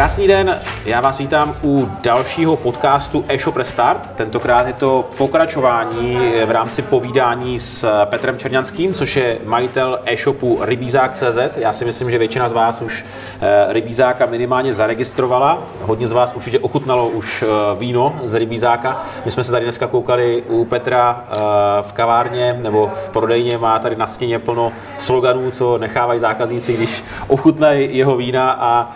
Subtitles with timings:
[0.00, 4.10] Krásný den, já vás vítám u dalšího podcastu e-shop Restart.
[4.10, 11.56] Tentokrát je to pokračování v rámci povídání s Petrem Čerňanským, což je majitel e-shopu rybízák.cz.
[11.56, 13.04] Já si myslím, že většina z vás už
[13.40, 15.58] eh, rybízáka minimálně zaregistrovala.
[15.82, 17.46] Hodně z vás určitě ochutnalo už eh,
[17.78, 19.02] víno z rybízáka.
[19.24, 21.36] My jsme se tady dneska koukali u Petra eh,
[21.82, 27.04] v kavárně nebo v prodejně, má tady na stěně plno sloganů, co nechávají zákazníci, když
[27.28, 28.92] ochutnají jeho vína a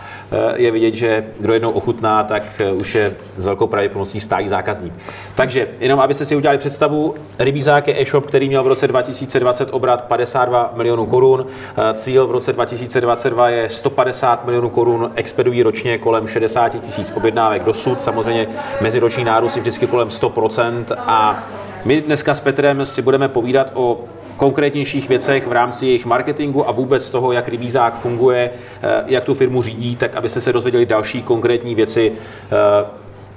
[0.57, 4.93] je vidět, že kdo jednou ochutná, tak eh, už je s velkou pravděpodobností stálý zákazník.
[5.35, 10.05] Takže jenom abyste si udělali představu, Rybízák je e-shop, který měl v roce 2020 obrat
[10.05, 11.47] 52 milionů korun.
[11.77, 17.63] Eh, cíl v roce 2022 je 150 milionů korun, expedují ročně kolem 60 tisíc objednávek
[17.63, 18.01] dosud.
[18.01, 18.47] Samozřejmě
[18.81, 21.49] meziroční nárůst je vždycky kolem 100% a
[21.85, 24.01] my dneska s Petrem si budeme povídat o
[24.37, 28.51] konkrétnějších věcech v rámci jejich marketingu a vůbec toho, jak Rybízák funguje,
[28.83, 32.87] eh, jak tu firmu řídí, tak abyste se dozvěděli další konkrétní věci eh,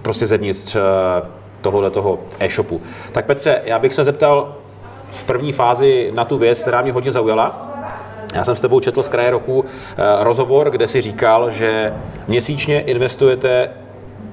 [0.01, 0.79] prostě zevnitř eh,
[1.61, 2.81] tohohle toho e-shopu.
[3.11, 4.55] Tak Petře, já bych se zeptal
[5.11, 7.73] v první fázi na tu věc, která mě hodně zaujala.
[8.35, 9.65] Já jsem s tebou četl z kraje roku
[10.19, 11.93] rozhovor, kde si říkal, že
[12.27, 13.69] měsíčně investujete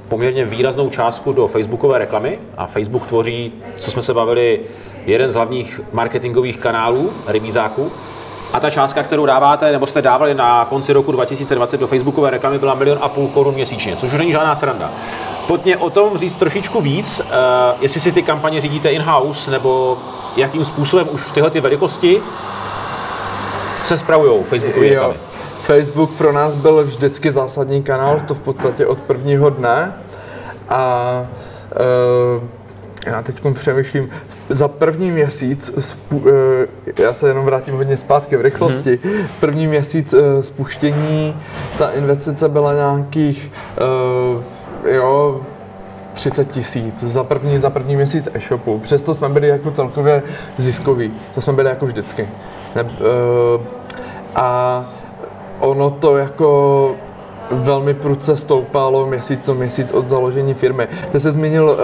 [0.08, 4.60] poměrně výraznou částku do facebookové reklamy a Facebook tvoří, co jsme se bavili,
[5.06, 7.92] jeden z hlavních marketingových kanálů rybízáků.
[8.52, 12.58] A ta částka, kterou dáváte, nebo jste dávali na konci roku 2020 do facebookové reklamy,
[12.58, 14.90] byla milion a půl korun měsíčně, což není žádná sranda.
[15.46, 17.26] Pojďme o tom říct trošičku víc, uh,
[17.80, 19.98] jestli si ty kampaně řídíte in-house, nebo
[20.36, 22.22] jakým způsobem už v tyhle ty velikosti
[23.84, 25.14] se spravují Facebookové reklamy.
[25.62, 29.94] Facebook pro nás byl vždycky zásadní kanál, to v podstatě od prvního dne.
[30.68, 31.26] A
[32.36, 32.63] uh,
[33.06, 34.10] já teď přemýšlím,
[34.48, 35.94] za první měsíc,
[36.28, 39.26] eh, já se jenom vrátím hodně zpátky v rychlosti, mm-hmm.
[39.40, 41.36] první měsíc eh, spuštění,
[41.78, 43.52] ta investice byla nějakých,
[44.90, 45.40] jo,
[46.14, 48.78] 30 tisíc za první, za první měsíc e-shopu.
[48.78, 50.22] Přesto jsme byli jako celkově
[50.58, 51.12] ziskoví.
[51.34, 52.28] To jsme byli jako vždycky.
[52.76, 52.84] Ne,
[54.34, 54.84] a
[55.60, 56.96] ono to jako
[57.54, 60.88] velmi prudce stoupalo měsíc co měsíc od založení firmy.
[61.12, 61.76] Ty se zmínil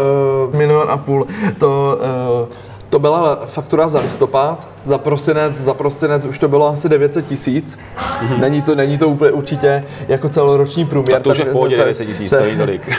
[0.50, 1.26] uh, milion a půl.
[1.58, 1.98] To,
[2.42, 2.48] uh,
[2.90, 7.78] to byla faktura za listopad, za prosinec, za prosinec už to bylo asi 900 tisíc.
[7.98, 8.40] Mm-hmm.
[8.40, 11.14] Není, to, není to úplně určitě jako celoroční průměr.
[11.14, 12.90] Tak to už je v pohodě 900 tisíc, to není tolik.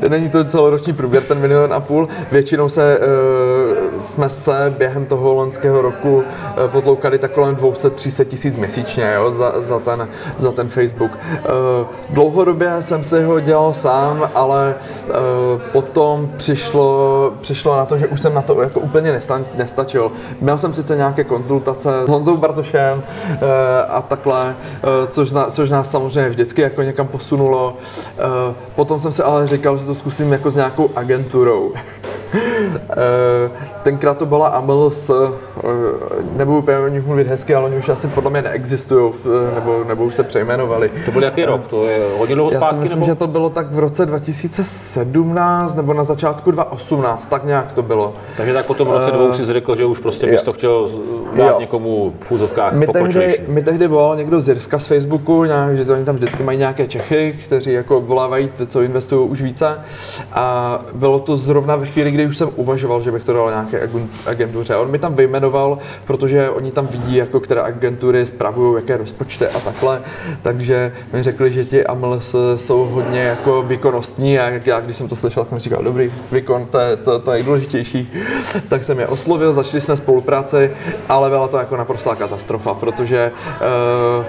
[0.08, 2.08] není to celoroční průměr, ten milion a půl.
[2.32, 6.22] Většinou se, uh, jsme se během toho loňského roku uh,
[6.66, 11.10] potloukali tak kolem 200-300 tisíc měsíčně jo, za, za, ten, za ten Facebook.
[11.10, 14.74] Uh, dlouhodobě jsem si ho dělal sám, ale
[15.08, 15.14] uh,
[15.72, 20.12] potom přišlo, přišlo na to, že už jsem na to jako úplně nesta, nestačil.
[20.40, 23.36] Měl jsem si sice nějaké konzultace s Honzou Bartošem eh,
[23.88, 27.76] a takhle, eh, což, což nás samozřejmě vždycky jako někam posunulo.
[28.18, 31.72] Eh, potom jsem si ale říkal, že to zkusím jako s nějakou agenturou.
[33.82, 35.14] Tenkrát to byla AMLS, eh,
[36.36, 39.12] nebudu úplně o nich mluvit hezky, ale oni už asi podle mě neexistují,
[39.54, 40.90] nebo, nebo už se přejmenovali.
[41.04, 41.68] To byl jaký rok?
[41.68, 42.64] To je hodně dlouho zpátky?
[42.64, 43.12] Já si myslím, nebo?
[43.12, 48.14] že to bylo tak v roce 2017 nebo na začátku 2018, tak nějak to bylo.
[48.36, 50.75] Takže tak po tom roce dvou si řekl, že už prostě bys to chtěl
[51.36, 51.60] dát jo.
[51.60, 55.84] někomu v fúzovkách my tehdy, mi tehdy volal někdo z Jirska z Facebooku, nějak, že
[55.84, 59.80] to oni tam vždycky mají nějaké Čechy, kteří jako volávají, co investují už více.
[60.32, 63.90] A bylo to zrovna ve chvíli, kdy už jsem uvažoval, že bych to dal nějaké
[64.26, 64.76] agentuře.
[64.76, 69.60] On mi tam vyjmenoval, protože oni tam vidí, jako které agentury spravují, jaké rozpočty a
[69.60, 70.02] takhle.
[70.42, 75.16] Takže mi řekli, že ti AMLS jsou hodně jako výkonnostní a já, když jsem to
[75.16, 78.12] slyšel, tak jsem říkal, dobrý, výkon, to je to, to nejdůležitější.
[78.68, 79.96] tak jsem je oslovil, začali jsme
[81.08, 84.26] ale byla to jako naprostá katastrofa, protože uh,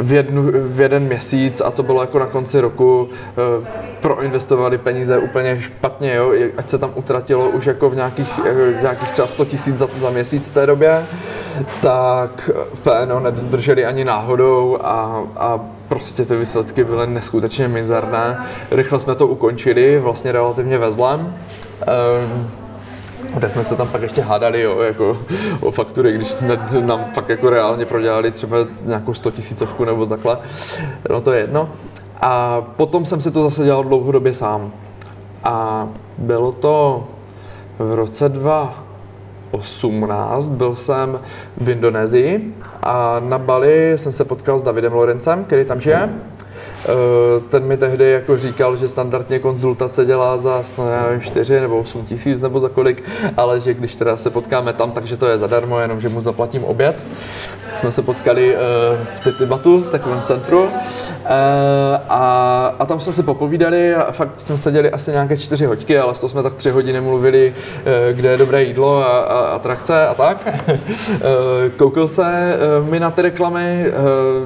[0.00, 3.66] v, jednu, v jeden měsíc a to bylo jako na konci roku, eh,
[4.00, 8.38] proinvestovali peníze úplně špatně, jo, ať se tam utratilo už jako v nějakých,
[8.78, 11.06] v nějakých třeba 100 tisíc za, za měsíc v té době,
[11.82, 18.46] tak v PNO nedrželi ani náhodou a, a prostě ty výsledky byly neskutečně mizerné.
[18.70, 21.20] Rychle jsme to ukončili, vlastně relativně ve zlém.
[22.30, 22.50] Um,
[23.36, 25.18] kde jsme se tam pak ještě hádali jo, jako,
[25.60, 26.34] o faktury, když
[26.80, 30.38] nám fakt jako reálně prodělali třeba nějakou 100 tisícovku nebo takhle.
[31.10, 31.70] No to je jedno.
[32.20, 34.72] A potom jsem si to zase dělal dlouhodobě sám.
[35.44, 35.88] A
[36.18, 37.04] bylo to
[37.78, 41.20] v roce 2018, byl jsem
[41.56, 45.98] v Indonésii a na Bali jsem se potkal s Davidem Lorencem, který tam žije.
[45.98, 46.10] Eh,
[47.48, 52.06] ten mi tehdy jako říkal, že standardně konzultace dělá za já nevím, 4 nebo 8
[52.06, 53.02] tisíc nebo za kolik,
[53.36, 56.64] ale že když teda se potkáme tam, takže to je zadarmo, jenom že mu zaplatím
[56.64, 57.04] oběd.
[57.76, 58.60] Jsme se potkali uh,
[59.16, 60.70] v Titibatu, v takovém centru uh,
[62.08, 66.14] a, a tam jsme si popovídali a fakt jsme seděli asi nějaké čtyři hoďky, ale
[66.14, 70.06] z toho jsme tak tři hodiny mluvili, uh, kde je dobré jídlo a, a atrakce
[70.06, 70.48] a tak.
[71.76, 72.56] koukal se
[72.90, 73.92] mi na ty reklamy,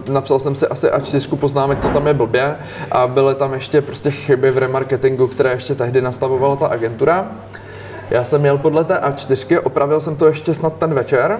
[0.08, 2.56] napsal jsem si asi A4 poznámek, co tam je blbě
[2.92, 7.28] a byly tam ještě prostě chyby v remarketingu, které ještě tehdy nastavovala ta agentura.
[8.10, 11.38] Já jsem měl podle té A4, opravil jsem to ještě snad ten večer,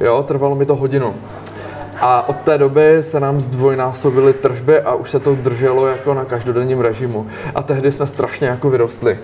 [0.00, 1.14] jo, trvalo mi to hodinu.
[2.00, 6.24] A od té doby se nám zdvojnásobily tržby a už se to drželo jako na
[6.24, 7.26] každodenním režimu.
[7.54, 9.18] A tehdy jsme strašně jako vyrostli.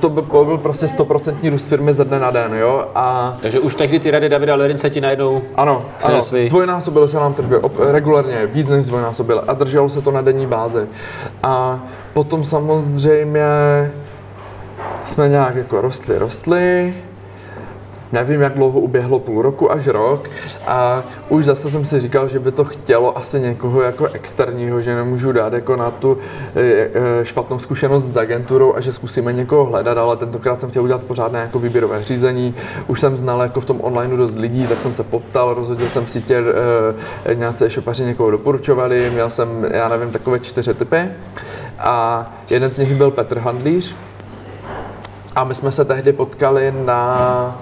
[0.00, 2.88] To byl, prostě stoprocentní růst firmy ze dne na den, jo.
[2.94, 3.36] A...
[3.40, 7.56] Takže už tehdy ty rady Davida Lerince ti najednou Ano, ano zdvojnásobily se nám tržby,
[7.56, 10.86] op, regulárně, víc než zdvojnásobily a drželo se to na denní bázi.
[11.42, 13.44] A potom samozřejmě
[15.04, 16.94] jsme nějak jako rostli, rostli,
[18.14, 20.30] nevím, jak dlouho uběhlo, půl roku až rok.
[20.66, 24.94] A už zase jsem si říkal, že by to chtělo asi někoho jako externího, že
[24.94, 26.18] nemůžu dát jako na tu
[26.56, 26.60] e,
[27.20, 31.02] e, špatnou zkušenost s agenturou a že zkusíme někoho hledat, ale tentokrát jsem chtěl udělat
[31.02, 32.54] pořádné jako výběrové řízení.
[32.86, 36.06] Už jsem znal jako v tom online dost lidí, tak jsem se poptal, rozhodil jsem
[36.06, 36.42] si tě,
[37.24, 41.10] e, nějací šopaři někoho doporučovali, měl jsem, já nevím, takové čtyři typy.
[41.78, 43.96] A jeden z nich byl Petr Handlíř,
[45.36, 47.58] a my jsme se tehdy potkali na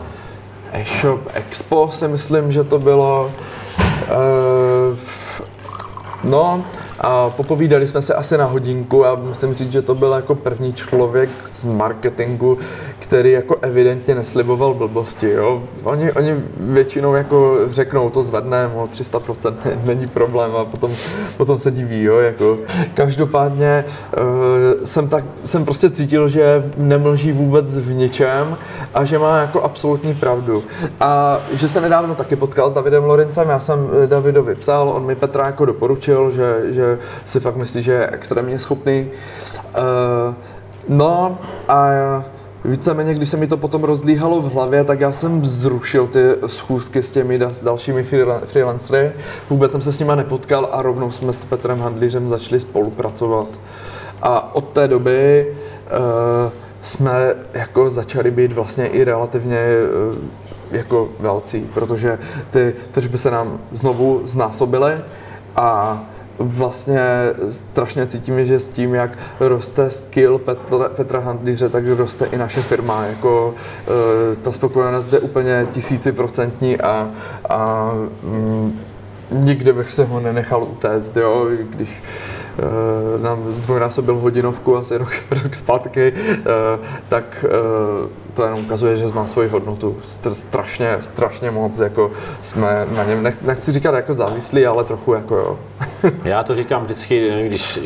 [0.72, 3.32] e-shop Expo, si myslím, že to bylo.
[3.78, 4.98] Uh,
[6.24, 6.64] no,
[7.00, 10.72] a popovídali jsme se asi na hodinku a musím říct, že to byl jako první
[10.72, 12.58] člověk z marketingu,
[13.02, 15.62] který jako evidentně nesliboval blbosti, jo.
[15.82, 19.54] Oni, oni většinou jako řeknou, to zvedneme o 300%,
[19.84, 20.93] není problém a potom,
[21.37, 22.58] potom se diví, jo, jako.
[22.94, 23.84] Každopádně
[24.19, 28.56] uh, jsem, tak, jsem prostě cítil, že nemlží vůbec v ničem
[28.94, 30.64] a že má jako absolutní pravdu.
[31.00, 35.06] A že se nedávno taky potkal s Davidem Lorencem, já jsem eh, Davidovi psal, on
[35.06, 39.10] mi Petra jako doporučil, že, že si fakt myslí, že je extrémně schopný.
[39.78, 40.34] Uh,
[40.88, 41.38] no
[41.69, 41.88] a
[42.64, 47.03] Víceméně, když se mi to potom rozlíhalo v hlavě, tak já jsem zrušil ty schůzky
[47.03, 48.03] s těmi dalšími
[48.47, 49.12] freelancery.
[49.50, 53.49] Vůbec jsem se s nimi nepotkal a rovnou jsme s Petrem Handlířem začali spolupracovat.
[54.23, 59.61] A od té doby uh, jsme jako začali být vlastně i relativně
[60.11, 60.19] uh,
[60.70, 62.19] jako velcí, protože
[62.50, 64.93] ty tržby se nám znovu znásobily
[65.56, 66.00] a
[66.38, 67.00] vlastně
[67.50, 72.62] strašně cítíme, že s tím, jak roste skill Petra, Petra Handlíře, tak roste i naše
[72.62, 73.05] firma.
[73.05, 73.55] Jako,
[74.32, 77.11] e, ta spokojenost je úplně tisíciprocentní a,
[77.49, 77.90] a
[78.23, 78.81] mm,
[79.31, 82.02] nikdy bych se ho nenechal utéct, jo, když
[82.58, 85.12] e, nám zdvojnásobil hodinovku asi rok,
[85.43, 86.43] rok zpátky, e,
[87.08, 87.44] tak
[88.34, 89.96] to jenom ukazuje, že zná svoji hodnotu.
[90.32, 92.11] Strašně, strašně moc, jako
[92.43, 95.58] jsme na něm, nechci říkat jako závislí, ale trochu jako jo.
[96.25, 97.81] já to říkám vždycky, když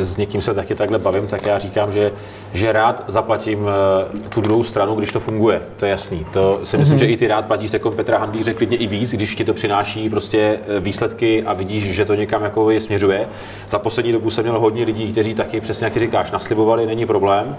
[0.00, 2.12] s někým se taky takhle bavím, tak já říkám, že,
[2.52, 5.62] že rád zaplatím eh, tu druhou stranu, když to funguje.
[5.76, 6.26] To je jasný.
[6.32, 7.00] To si myslím, mm-hmm.
[7.00, 10.10] že i ty rád platíš jako Petra Handlíře klidně i víc, když ti to přináší
[10.10, 13.28] prostě eh, výsledky a vidíš, že to někam jako je směřuje.
[13.68, 17.56] Za poslední dobu jsem měl hodně lidí, kteří taky přesně jak říkáš, naslibovali, není problém.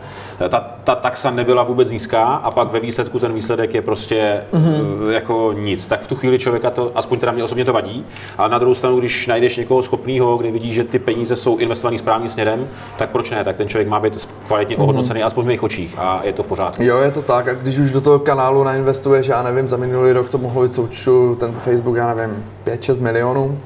[0.49, 5.09] Ta, ta taxa nebyla vůbec nízká, a pak ve výsledku ten výsledek je prostě mm-hmm.
[5.09, 5.87] jako nic.
[5.87, 8.05] Tak v tu chvíli člověka to, aspoň teda mě osobně to vadí.
[8.37, 11.97] A na druhou stranu, když najdeš někoho schopného, kdy vidíš, že ty peníze jsou investované
[11.97, 13.43] správným směrem, tak proč ne?
[13.43, 14.83] Tak ten člověk má být kvalitně mm-hmm.
[14.83, 16.83] ohodnocený, aspoň v mých očích a je to v pořádku.
[16.83, 17.47] Jo, je to tak.
[17.47, 20.73] A když už do toho kanálu nainvestuješ, já nevím, za minulý rok to mohlo být
[20.73, 23.59] součtu ten Facebook, já nevím, 5-6 milionů,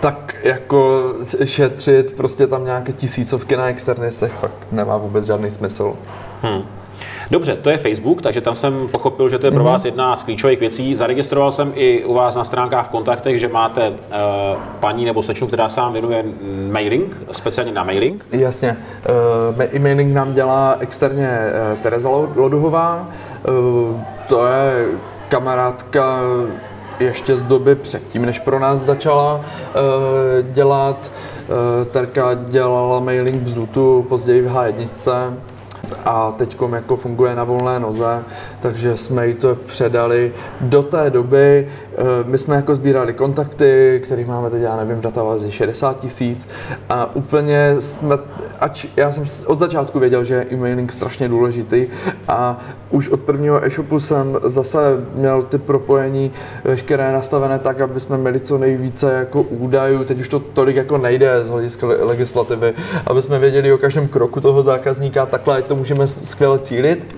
[0.00, 1.12] tak jako
[1.44, 5.94] šetřit prostě tam nějaké tisícovky na externistech fakt nemá vůbec žádný smysl.
[6.42, 6.62] Hmm.
[7.30, 9.72] Dobře, to je Facebook, takže tam jsem pochopil, že to je pro mhm.
[9.72, 10.94] vás jedna z klíčových věcí.
[10.94, 13.96] Zaregistroval jsem i u vás na stránkách v kontaktech, že máte uh,
[14.80, 16.24] paní nebo slečnu, která sám věnuje
[16.70, 18.26] mailing, speciálně na mailing.
[18.32, 18.76] Jasně.
[19.56, 21.38] Uh, e-mailing nám dělá externě
[21.72, 23.08] uh, Tereza Loduhová.
[23.48, 24.86] Uh, to je
[25.28, 26.20] kamarádka
[27.00, 29.42] ještě z doby předtím, než pro nás začala uh,
[30.52, 31.12] dělat.
[31.90, 35.34] Terka dělala mailing v Zutu, později v H1
[36.04, 38.22] a teď jako funguje na volné noze,
[38.60, 40.32] takže jsme jí to předali.
[40.60, 45.00] Do té doby eh, my jsme jako sbírali kontakty, kterých máme teď, já nevím, v
[45.00, 46.48] databázi 60 tisíc
[46.88, 48.18] a úplně jsme,
[48.60, 51.86] ač já jsem od začátku věděl, že je e-mailing strašně důležitý
[52.28, 54.78] a už od prvního e-shopu jsem zase
[55.14, 56.32] měl ty propojení
[56.64, 60.98] veškeré nastavené tak, aby jsme měli co nejvíce jako údajů, teď už to tolik jako
[60.98, 62.74] nejde z hlediska legislativy,
[63.06, 67.16] aby jsme věděli o každém kroku toho zákazníka, takhle to můžeme skvěle cílit.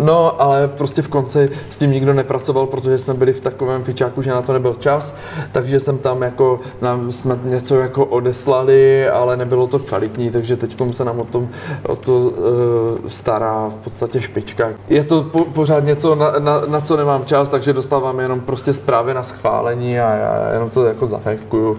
[0.00, 4.22] No, ale prostě v konci s tím nikdo nepracoval, protože jsme byli v takovém fičáku,
[4.22, 5.14] že na to nebyl čas,
[5.52, 10.76] takže jsem tam jako, nám jsme něco jako odeslali, ale nebylo to kvalitní, takže teď
[10.92, 11.48] se nám o, tom,
[11.88, 14.68] o to uh, stará v podstatě špička.
[14.88, 18.74] Je to po, pořád něco, na, na, na, co nemám čas, takže dostávám jenom prostě
[18.74, 21.70] zprávy na schválení a já jenom to jako zafejvkuju.
[21.70, 21.78] Uh,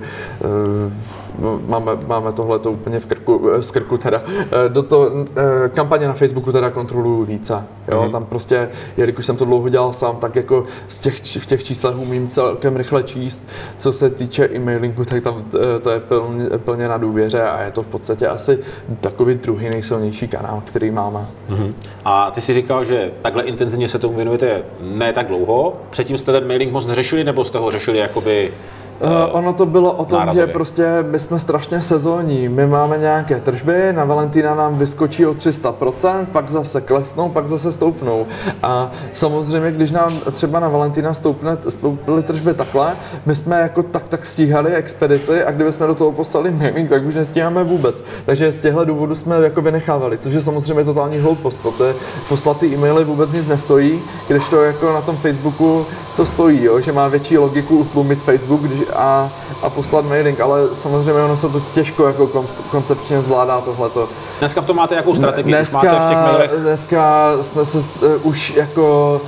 [0.89, 1.16] No,
[1.67, 4.21] máme, máme tohle to úplně v krku, z krku teda.
[4.27, 7.63] Eh, do to, eh, kampaně na Facebooku teda kontroluju více.
[7.87, 8.01] Jo?
[8.01, 8.11] Mm-hmm.
[8.11, 11.97] Tam prostě, jelikož jsem to dlouho dělal sám, tak jako z těch, v těch číslech
[11.97, 13.47] umím celkem rychle číst.
[13.77, 17.71] Co se týče e-mailingu, tak tam eh, to je plně, plně na důvěře a je
[17.71, 18.59] to v podstatě asi
[19.01, 21.25] takový druhý nejsilnější kanál, který máme.
[21.49, 21.73] Mm-hmm.
[22.05, 25.73] A ty si říkal, že takhle intenzivně se tomu věnujete ne tak dlouho.
[25.89, 28.51] Předtím jste ten mailing moc neřešili, nebo jste ho řešili jakoby
[29.01, 30.47] Uh, ono to bylo o tom, nárazově.
[30.47, 32.49] že prostě my jsme strašně sezónní.
[32.49, 37.71] My máme nějaké tržby, na Valentína nám vyskočí o 300%, pak zase klesnou, pak zase
[37.71, 38.27] stoupnou.
[38.63, 44.07] A samozřejmě, když nám třeba na Valentína stoupne, stoupily tržby takhle, my jsme jako tak
[44.07, 48.03] tak stíhali expedici a kdyby jsme do toho poslali mailing, tak už nestíháme vůbec.
[48.25, 51.93] Takže z těchto důvodů jsme jako vynechávali, což je samozřejmě totální hloupost, protože
[52.29, 55.85] poslat ty e-maily vůbec nic nestojí, když to jako na tom Facebooku
[56.17, 59.29] to stojí, jo, že má větší logiku utlumit Facebook když, a,
[59.63, 64.07] a poslat mailing, ale samozřejmě ono se to těžko jako koncepčně zvládá tohleto.
[64.39, 65.53] Dneska v tom máte jakou strategii?
[65.53, 66.51] Dneska, máte v těch mailech...
[66.51, 69.21] dneska jsme se uh, už jako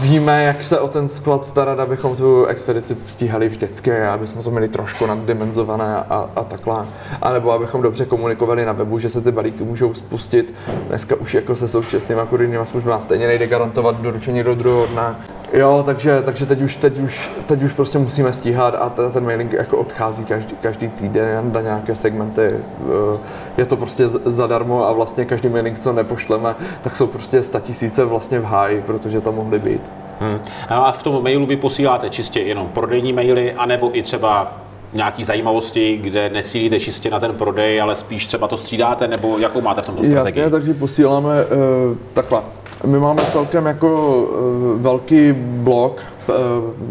[0.00, 4.50] víme, jak se o ten sklad starat, abychom tu expedici stíhali vždycky, aby jsme to
[4.50, 6.86] měli trošku naddimenzované a, a takhle.
[7.22, 10.54] A nebo abychom dobře komunikovali na webu, že se ty balíky můžou spustit.
[10.88, 15.16] Dneska už jako se současnými kurýrními službami stejně nejde garantovat doručení do druhého dne.
[15.56, 19.52] Jo, takže, takže teď, už, teď, už, teď už prostě musíme stíhat a ten mailing
[19.52, 22.42] jako odchází každý, každý týden na nějaké segmenty.
[22.42, 23.18] Eh,
[23.56, 28.40] je to prostě zadarmo a vlastně každý mailing, co nepošleme, tak jsou prostě tisíce vlastně
[28.40, 29.82] v háji, protože tam mohly být.
[30.20, 30.38] Hmm.
[30.68, 34.52] A v tom mailu vy posíláte čistě jenom prodejní maily, anebo i třeba
[34.92, 39.60] nějaký zajímavosti, kde necílíte čistě na ten prodej, ale spíš třeba to střídáte, nebo jakou
[39.60, 40.40] máte v tom strategii?
[40.40, 42.40] Jasně, takže posíláme uh, takhle.
[42.86, 46.34] My máme celkem jako uh, velký blog, uh,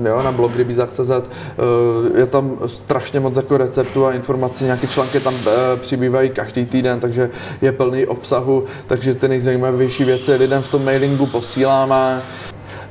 [0.08, 5.20] jo, na blog rybízak.cz, uh, je tam strašně moc jako receptů a informací, nějaké články
[5.20, 5.42] tam uh,
[5.82, 7.30] přibývají každý týden, takže
[7.62, 12.22] je plný obsahu, takže ty nejzajímavější věci lidem v tom mailingu posíláme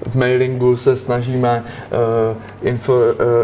[0.06, 3.00] v mailingu se snažíme uh, info, uh,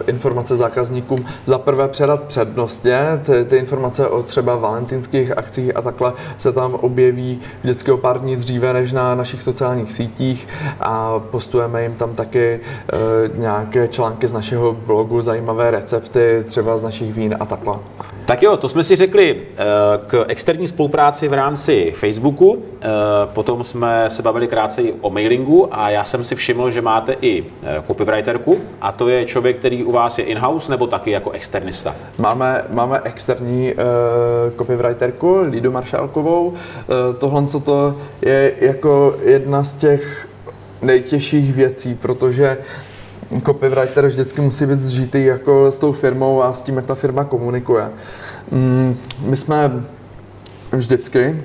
[0.07, 6.13] informace zákazníkům za prvé předat přednostně, ty, ty informace o třeba valentínských akcích a takhle
[6.39, 10.49] se tam objeví vždycky o pár dní dříve než na našich sociálních sítích
[10.81, 16.83] a postujeme jim tam taky uh, nějaké články z našeho blogu, zajímavé recepty, třeba z
[16.83, 17.79] našich vín a takhle.
[18.31, 19.65] Tak jo, to jsme si řekli eh,
[20.07, 22.89] k externí spolupráci v rámci Facebooku, eh,
[23.25, 27.45] potom jsme se bavili krátce o mailingu a já jsem si všiml, že máte i
[27.63, 31.95] eh, copywriterku a to je člověk, který u vás je in-house nebo taky jako externista?
[32.19, 33.81] Máme, máme externí uh,
[34.59, 36.47] copywriterku, Lidu Maršálkovou.
[36.47, 36.57] Uh,
[37.19, 40.29] tohle co to je jako jedna z těch
[40.83, 42.59] nejtěžších věcí, protože
[43.47, 47.25] copywriter vždycky musí být zžitý jako s tou firmou a s tím, jak ta firma
[47.25, 47.91] komunikuje.
[48.51, 49.85] Mm, my jsme
[50.73, 51.43] vždycky,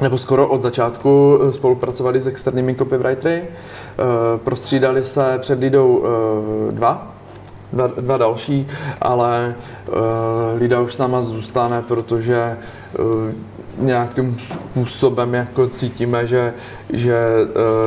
[0.00, 3.42] nebo skoro od začátku eh, spolupracovali s externími copywritery.
[3.42, 7.14] Eh, prostřídali se před Lidou eh, dva,
[7.72, 8.66] dva, dva další,
[9.00, 9.54] ale
[10.58, 12.56] Lida už s náma zůstane, protože
[13.78, 16.54] nějakým způsobem jako cítíme, že,
[16.92, 17.16] že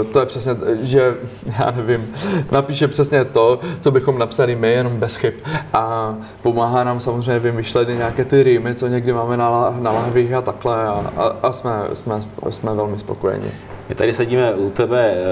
[0.03, 1.15] uh, to je přesně, že
[1.59, 2.13] já nevím,
[2.51, 5.33] napíše přesně to, co bychom napsali my, jenom bez chyb.
[5.73, 10.41] A pomáhá nám samozřejmě vymýšlet nějaké ty rýmy, co někdy máme na, na lahvích a
[10.41, 13.51] takhle a, a, a jsme, jsme, jsme velmi spokojeni.
[13.89, 15.23] My tady sedíme u tebe eh,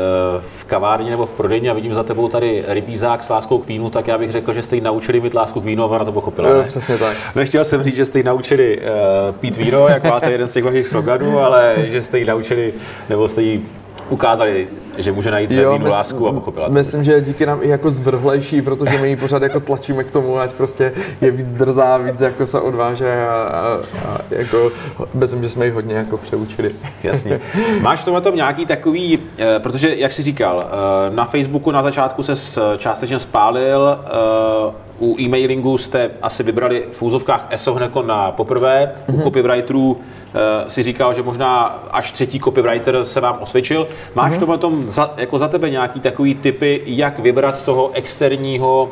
[0.41, 3.89] v kavárně nebo v prodejně a vidím za tebou tady rybízák s láskou k vínu,
[3.89, 6.11] tak já bych řekl, že jste jí naučili mít lásku k vínu a ona to
[6.11, 6.53] pochopila.
[6.53, 6.63] Ne?
[6.63, 7.17] Přesně tak.
[7.35, 10.63] Nechtěl jsem říct, že jste jí naučili uh, pít víno, jak máte jeden z těch
[10.63, 12.73] vašich sloganů, ale že jste jí naučili,
[13.09, 13.65] nebo jste jí
[14.09, 17.91] ukázali že může najít jo, vínu lásku a pochopila Myslím, že díky nám i jako
[17.91, 22.21] zvrhlejší, protože my ji pořád jako tlačíme k tomu, ať prostě je víc drzá, víc
[22.21, 24.71] jako se odváže a, a, a jako
[25.13, 26.71] myslím, že jsme ji hodně jako přeučili.
[27.03, 27.39] Jasně.
[27.81, 31.83] Máš v tomhle tom nějaký takový, eh, protože jak jsi říkal, eh, na Facebooku na
[31.83, 38.31] začátku se částečně spálil, eh, u e-mailingu jste asi vybrali v úzovkách ESO hned na
[38.31, 39.13] poprvé, mm-hmm.
[39.13, 39.23] u mhm.
[39.23, 40.26] copywriterů Eh,
[40.67, 43.87] si říkal, že možná až třetí copywriter se vám osvědčil.
[44.15, 44.55] Máš mm-hmm.
[44.55, 48.89] v tom za, jako za tebe nějaký takový typy, jak vybrat toho externího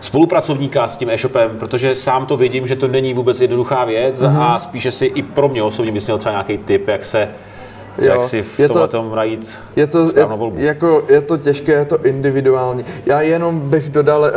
[0.00, 4.40] spolupracovníka s tím e-shopem, protože sám to vidím, že to není vůbec jednoduchá věc mm-hmm.
[4.40, 7.28] a spíše si i pro mě osobně bys měl třeba nějaký tip, jak se
[7.98, 10.56] jak si v je tomhle tom najít je to, je, volbu.
[10.58, 12.84] jako, je to těžké, je to individuální.
[13.06, 14.28] Já jenom bych dodal uh,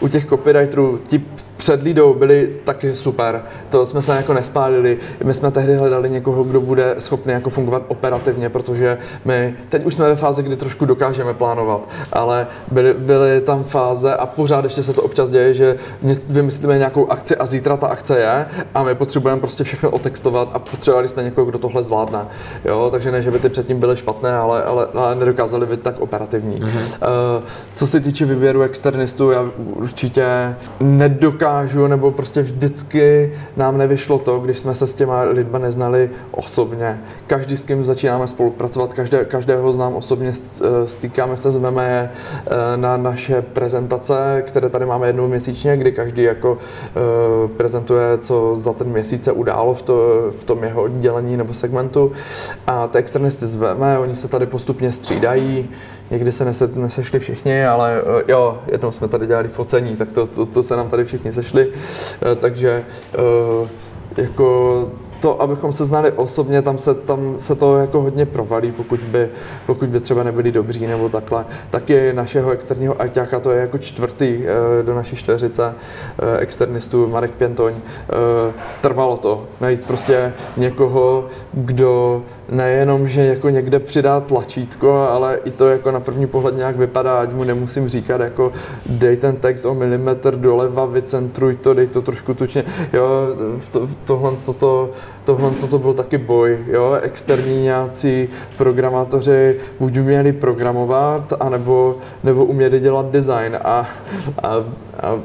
[0.00, 1.22] u těch copywriterů, ti
[1.56, 3.42] před Lidou byli taky super.
[3.76, 4.98] To jsme se jako nespálili.
[5.24, 9.94] My jsme tehdy hledali někoho, kdo bude schopný jako fungovat operativně, protože my teď už
[9.94, 14.82] jsme ve fázi, kdy trošku dokážeme plánovat, ale byly, byly tam fáze a pořád ještě
[14.82, 15.76] se to občas děje, že
[16.28, 20.58] vymyslíme nějakou akci a zítra ta akce je a my potřebujeme prostě všechno otextovat a
[20.58, 22.20] potřebovali jsme někoho, kdo tohle zvládne.
[22.64, 26.00] Jo, takže ne, že by ty předtím byly špatné, ale, ale, ale nedokázali být tak
[26.00, 26.60] operativní.
[26.60, 26.96] Mm-hmm.
[27.38, 33.32] Uh, co se týče výběru externistů, já určitě nedokážu nedokážu, nebo prostě vždycky
[33.66, 37.00] nám nevyšlo to, když jsme se s těma lidma neznali osobně.
[37.26, 42.76] Každý, s kým začínáme spolupracovat, každé, každého znám osobně, eh, stýkáme se, zveme je eh,
[42.76, 48.72] na naše prezentace, které tady máme jednou měsíčně, kdy každý jako eh, prezentuje, co za
[48.72, 49.96] ten měsíc se událo v, to,
[50.38, 52.12] v tom jeho oddělení nebo segmentu.
[52.66, 55.68] A ty externisty zveme, oni se tady postupně střídají,
[56.10, 60.26] Někdy se nese, nesešli všichni, ale eh, jo, jednou jsme tady dělali focení, tak to,
[60.26, 61.68] to, to se nám tady všichni sešli.
[61.72, 62.84] Eh, takže
[63.14, 63.68] eh,
[64.16, 64.88] jako
[65.20, 69.28] to, abychom se znali osobně, tam se, tam se to jako hodně provalí, pokud by,
[69.66, 71.44] pokud by třeba nebyli dobří nebo takhle.
[71.70, 74.44] Taky našeho externího ajťáka, to je jako čtvrtý
[74.82, 75.74] do naší čtveřice
[76.38, 77.74] externistů, Marek Pěntoň.
[78.80, 85.68] Trvalo to najít prostě někoho, kdo nejenom, že jako někde přidá tlačítko, ale i to
[85.68, 88.52] jako na první pohled nějak vypadá, ať mu nemusím říkat jako
[88.86, 93.08] dej ten text o milimetr doleva, vycentruj to, dej to trošku tučně, jo,
[93.70, 94.90] to, tohle, co to,
[95.24, 102.44] tohle, co to byl taky boj, jo, externí nějací programátoři buď uměli programovat, anebo, nebo
[102.44, 103.88] uměli dělat design a,
[104.42, 104.48] a,
[105.00, 105.18] a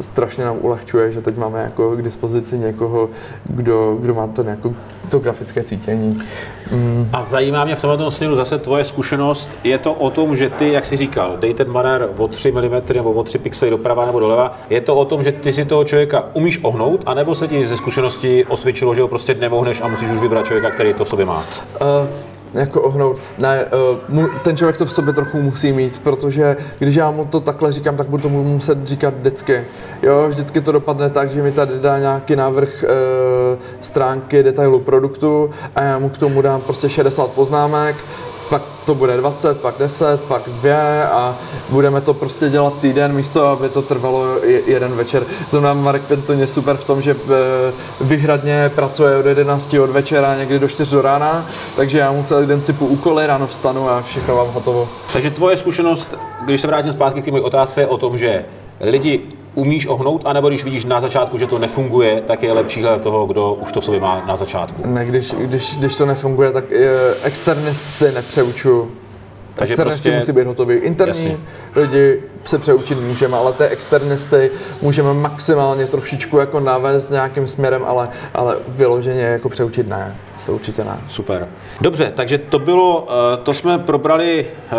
[0.00, 3.10] strašně nám ulehčuje, že teď máme jako k dispozici někoho,
[3.44, 4.74] kdo, kdo má ten jako
[5.08, 6.22] to grafické cítění.
[6.70, 7.08] Mm.
[7.12, 9.56] A zajímá mě v tomto směru zase tvoje zkušenost.
[9.64, 12.82] Je to o tom, že ty, jak jsi říkal, dej ten banner o 3 mm
[12.94, 14.58] nebo o 3 pixely doprava nebo doleva.
[14.70, 17.76] Je to o tom, že ty si toho člověka umíš ohnout, anebo se ti ze
[17.76, 21.26] zkušenosti osvědčilo, že ho prostě nemohneš a musíš už vybrat člověka, který to v sobě
[21.26, 21.36] má?
[21.36, 22.08] Uh,
[22.54, 23.16] jako ohnout.
[23.38, 23.66] Ne,
[24.10, 27.72] uh, ten člověk to v sobě trochu musí mít, protože když já mu to takhle
[27.72, 29.64] říkám, tak budu tomu muset říkat vždycky.
[30.02, 32.88] Jo, vždycky to dopadne tak, že mi tady dá nějaký návrh uh,
[33.80, 37.96] stránky detailu produktu a já mu k tomu dám prostě 60 poznámek,
[38.50, 41.36] pak to bude 20, pak 10, pak 2 a
[41.70, 44.24] budeme to prostě dělat týden místo, aby to trvalo
[44.66, 45.22] jeden večer.
[45.50, 50.36] Znamená Marek Penton je super v tom, že eh, vyhradně pracuje od 11 od večera
[50.36, 54.02] někdy do 4 do rána, takže já mu celý den sypu úkoly, ráno vstanu a
[54.02, 54.88] všechno mám hotovo.
[55.12, 56.14] Takže tvoje zkušenost,
[56.44, 58.44] když se vrátím zpátky k té otázce o tom, že
[58.80, 59.22] lidi
[59.58, 63.26] umíš ohnout, anebo když vidíš na začátku, že to nefunguje, tak je lepší hledat toho,
[63.26, 64.82] kdo už to v sobě má na začátku.
[64.86, 66.64] Ne, když, když, když to nefunguje, tak
[67.22, 68.90] externisty nepřeučuju.
[69.54, 70.16] Takže externisty prostě...
[70.16, 70.76] musí být hotový.
[70.76, 71.36] Interní Jasně.
[71.74, 74.50] lidi se přeučit můžeme, ale ty externisty
[74.82, 80.16] můžeme maximálně trošičku jako navést nějakým směrem, ale, ale vyloženě jako přeučit ne
[80.48, 80.98] to určitě ne.
[81.08, 81.48] Super.
[81.80, 84.76] Dobře, takže to bylo, eh, to jsme probrali eh,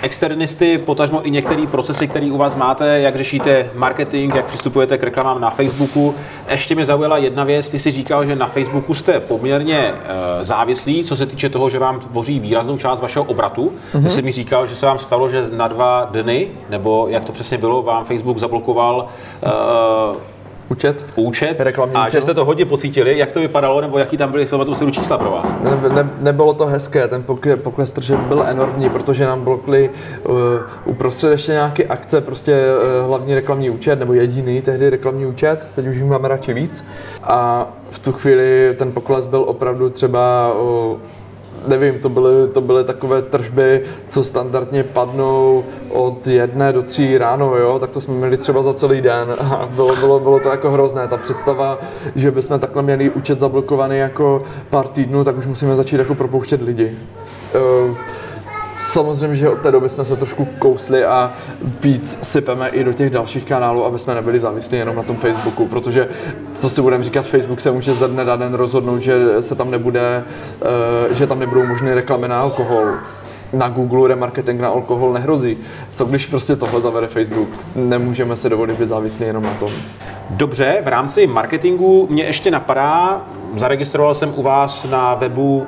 [0.00, 5.02] externisty, potažmo i některé procesy, které u vás máte, jak řešíte marketing, jak přistupujete k
[5.02, 6.14] reklamám na Facebooku.
[6.50, 11.04] Ještě mě zaujala jedna věc, ty si říkal, že na Facebooku jste poměrně eh, závislí,
[11.04, 13.64] co se týče toho, že vám tvoří výraznou část vašeho obratu.
[13.64, 13.92] Mm-hmm.
[13.92, 14.10] Ty mhm.
[14.10, 17.58] jsi mi říkal, že se vám stalo, že na dva dny, nebo jak to přesně
[17.58, 19.08] bylo, vám Facebook zablokoval
[19.44, 20.16] uh,
[20.72, 22.16] účet, účet reklamní a účet.
[22.16, 25.18] že jste to hodně pocítili, jak to vypadalo, nebo jaký tam byly v stylu čísla
[25.18, 25.56] pro vás?
[25.62, 27.24] Ne, ne, nebylo to hezké, ten
[27.56, 30.34] pokles tržeb byl enormní, protože nám blokli uh,
[30.84, 35.86] uprostřed ještě nějaké akce, prostě uh, hlavní reklamní účet, nebo jediný tehdy reklamní účet, teď
[35.86, 36.84] už jich máme radši víc.
[37.22, 40.98] A v tu chvíli ten pokles byl opravdu třeba uh,
[41.66, 47.56] nevím, to byly, to byly takové tržby, co standardně padnou od jedné do tří ráno,
[47.56, 50.70] jo, tak to jsme měli třeba za celý den a bylo, bylo, bylo to jako
[50.70, 51.08] hrozné.
[51.08, 51.78] Ta představa,
[52.16, 56.62] že bychom takhle měli účet zablokovaný jako pár týdnů, tak už musíme začít jako propouštět
[56.62, 56.92] lidi.
[57.54, 57.96] Uh,
[58.92, 61.32] Samozřejmě, že od té doby jsme se trošku kousli a
[61.80, 65.66] víc sypeme i do těch dalších kanálů, aby jsme nebyli závislí jenom na tom Facebooku,
[65.66, 66.08] protože
[66.54, 69.70] co si budeme říkat, Facebook se může ze dne na den rozhodnout, že se tam
[69.70, 70.24] nebude,
[70.62, 72.86] eh, že tam nebudou možné reklamy na alkohol.
[73.52, 75.58] Na Google remarketing na alkohol nehrozí.
[75.94, 77.48] Co když prostě tohle zavede Facebook?
[77.76, 79.68] Nemůžeme se dovolit být závislí jenom na tom.
[80.30, 83.22] Dobře, v rámci marketingu mě ještě napadá,
[83.54, 85.66] zaregistroval jsem u vás na webu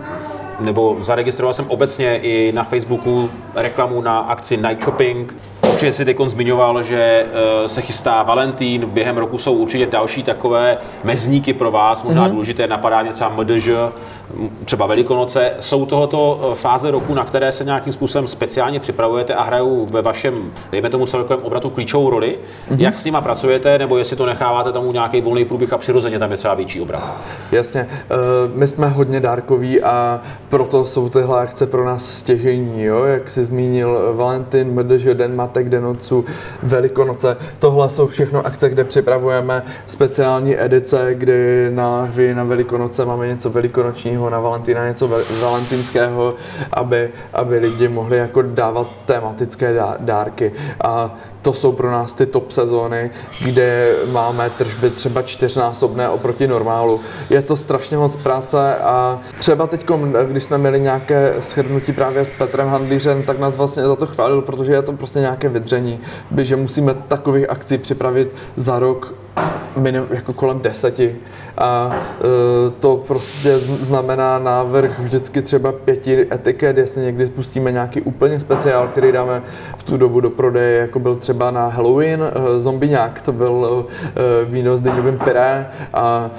[0.61, 5.35] nebo zaregistroval jsem obecně i na Facebooku reklamu na akci Night Shopping.
[5.69, 10.79] Určitě si teď zmiňoval, že uh, se chystá Valentín, během roku jsou určitě další takové
[11.05, 12.31] mezníky pro vás, možná mm-hmm.
[12.31, 13.69] důležité napadá třeba MDŽ,
[14.65, 15.53] třeba Velikonoce.
[15.61, 20.03] Jsou tohoto eh, fáze roku, na které se nějakým způsobem speciálně připravujete a hrajou ve
[20.03, 22.39] vašem, dejme tomu celkovém obratu klíčovou roli?
[22.71, 22.81] Mm-hmm.
[22.81, 26.31] Jak s nima pracujete, nebo jestli to necháváte tomu nějaký volný průběh a přirozeně tam
[26.31, 27.17] je třeba větší obrat?
[27.53, 28.15] Jasně, eh,
[28.55, 33.05] my jsme hodně dárkoví a proto jsou tyhle akce pro nás stěžení, jo?
[33.05, 36.25] jak jsi zmínil Valentin, MDŽ, Den matek, Den otců,
[36.63, 37.37] Velikonoce.
[37.59, 44.31] Tohle jsou všechno akce, kde připravujeme speciální edice, kdy na, na Velikonoce máme něco velikonočního,
[44.31, 46.35] na Valentína něco valentinského,
[46.73, 50.53] aby, aby lidi mohli jako dávat tematické dárky.
[50.85, 53.11] A to jsou pro nás ty top sezóny,
[53.45, 57.01] kde máme tržby třeba čtyřnásobné oproti normálu.
[57.31, 59.87] Je to strašně moc práce a třeba teď,
[60.27, 64.43] když jsme měli nějaké shrnutí právě s Petrem Handlířem, tak nás vlastně za to chválil,
[64.43, 66.01] protože je to prostě nějaké vydření,
[66.39, 69.15] že musíme takových akcí připravit za rok
[69.77, 71.17] minim, jako kolem deseti
[71.59, 78.41] a e, to prostě znamená návrh vždycky třeba pěti etiket, jestli někdy pustíme nějaký úplně
[78.41, 79.43] speciál, který dáme
[79.77, 84.45] v tu dobu do prodeje, jako byl třeba na Halloween e, zombiňák, to byl e,
[84.45, 86.31] víno s dyňovým pyré a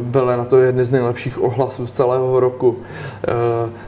[0.00, 2.76] byly na to jedny z nejlepších ohlasů z celého roku.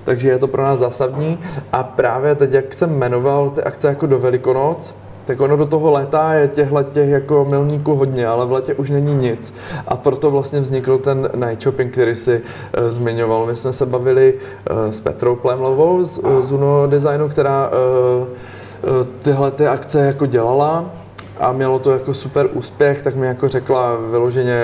[0.04, 1.38] Takže je to pro nás zásadní
[1.72, 4.94] a právě teď, jak jsem jmenoval ty akce jako do Velikonoc,
[5.26, 8.90] tak ono do toho léta je těchhle těch jako milníků hodně, ale v letě už
[8.90, 9.54] není nic.
[9.88, 13.46] A proto vlastně vznikl ten night shopping, který si uh, zmiňoval.
[13.46, 18.26] My jsme se bavili uh, s Petrou Plemlovou z, uh, z Uno Designu, která uh,
[19.22, 21.01] tyhle ty akce jako dělala
[21.42, 24.62] a mělo to jako super úspěch, tak mi jako řekla vyloženě,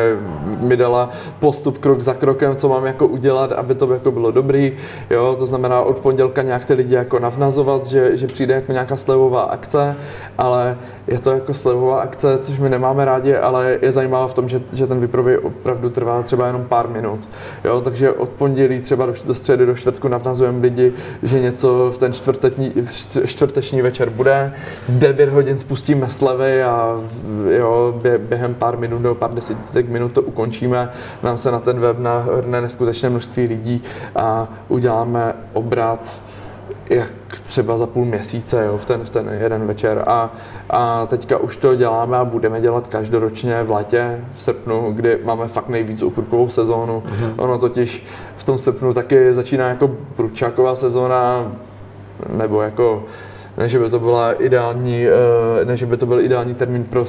[0.60, 4.72] mi dala postup krok za krokem, co mám jako udělat, aby to jako bylo dobrý,
[5.10, 8.96] jo, to znamená od pondělka nějak ty lidi jako navnazovat, že, že přijde jako nějaká
[8.96, 9.96] slevová akce,
[10.38, 14.48] ale je to jako slevová akce, což my nemáme rádi, ale je zajímavá v tom,
[14.48, 17.28] že, že ten vyprodej opravdu trvá třeba jenom pár minut.
[17.64, 21.98] Jo, takže od pondělí třeba do, do středy, do čtvrtku navnazujeme lidi, že něco v
[21.98, 22.72] ten čtvrteční,
[23.26, 24.52] čtvrteční večer bude.
[24.88, 26.67] V 9 hodin spustíme slevy a
[27.50, 30.92] jo, bě, během pár minut nebo pár desítek minut to ukončíme.
[31.22, 33.84] Nám se na ten web nahrne neskutečné množství lidí
[34.16, 36.20] a uděláme obrat
[36.90, 37.10] jak
[37.42, 40.04] třeba za půl měsíce jo, v, ten, v ten jeden večer.
[40.06, 40.32] A,
[40.70, 45.48] a teďka už to děláme a budeme dělat každoročně v létě, v srpnu, kdy máme
[45.48, 47.02] fakt nejvíc uprkovou sezónu.
[47.06, 47.32] Mm-hmm.
[47.36, 51.52] Ono totiž v tom srpnu taky začíná jako průčáková sezóna,
[52.28, 53.04] nebo jako
[53.58, 57.06] ne, že by to byla ideální, eh, ne, že by to byl ideální termín pro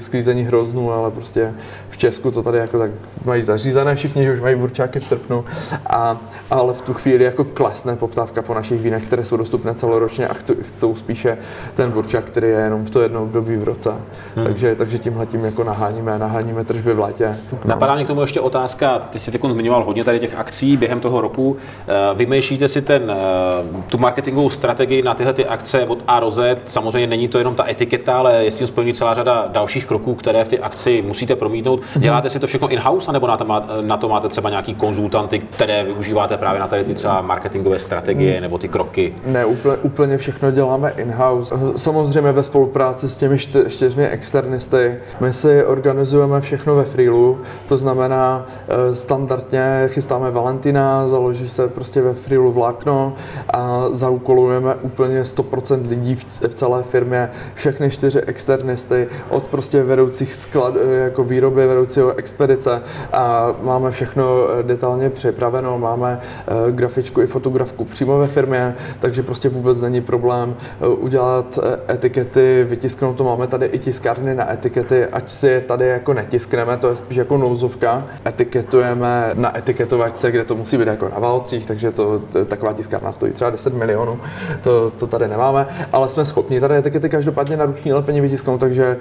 [0.00, 1.54] sklízení hroznů, ale prostě
[1.96, 2.90] v Česku to tady jako tak
[3.24, 5.44] mají zařízené všichni, že už mají burčáky v srpnu,
[5.86, 10.28] a, ale v tu chvíli jako klesne poptávka po našich vínech, které jsou dostupné celoročně
[10.28, 11.38] a chcou spíše
[11.74, 13.90] ten burčák, který je jenom v to jedno období v roce.
[14.36, 14.46] Hmm.
[14.46, 17.36] Takže, takže tímhle tím jako naháníme, naháníme tržby v létě.
[17.52, 17.58] No.
[17.64, 21.20] Napadá mě k tomu ještě otázka, teď jste zmiňoval hodně tady těch akcí během toho
[21.20, 21.56] roku.
[21.88, 26.30] Eh, vymýšlíte si ten, eh, tu marketingovou strategii na tyhle ty akce od A do
[26.30, 26.58] Z.
[26.64, 30.14] Samozřejmě není to jenom ta etiketa, ale je s tím spojený celá řada dalších kroků,
[30.14, 31.85] které v ty akci musíte promítnout.
[31.94, 32.00] Mm-hmm.
[32.00, 35.38] Děláte si to všechno in-house, nebo na to, máte, na to máte třeba nějaký konzultanty,
[35.38, 38.42] které využíváte právě na tady ty třeba marketingové strategie mm.
[38.42, 39.14] nebo ty kroky?
[39.26, 41.54] Ne, úplně, úplně všechno děláme in-house.
[41.76, 44.96] Samozřejmě ve spolupráci s těmi čty, čtyřmi externisty.
[45.20, 52.02] My si organizujeme všechno ve freelu, to znamená eh, standardně chystáme Valentina, založí se prostě
[52.02, 53.14] ve freelu vlákno
[53.52, 60.34] a zaúkolujeme úplně 100% lidí v, v celé firmě, všechny čtyři externisty, od prostě vedoucích
[60.34, 67.20] sklad, eh, jako výroby, vedoucího expedice a máme všechno eh, detailně připraveno, máme eh, grafičku
[67.22, 71.58] i fotografku přímo ve firmě, takže prostě vůbec není problém udělat
[71.90, 76.76] etikety, vytisknout to, máme tady i tiskárny na etikety, ať si je tady jako netiskneme,
[76.76, 81.18] to je spíš jako nouzovka, etiketujeme na etiketové akce, kde to musí být jako na
[81.18, 84.20] válcích, takže to, taková tiskárna stojí třeba 10 milionů,
[84.62, 88.96] to, to tady nemáme, ale jsme schopni tady etikety každopádně na ruční lepení vytisknout, takže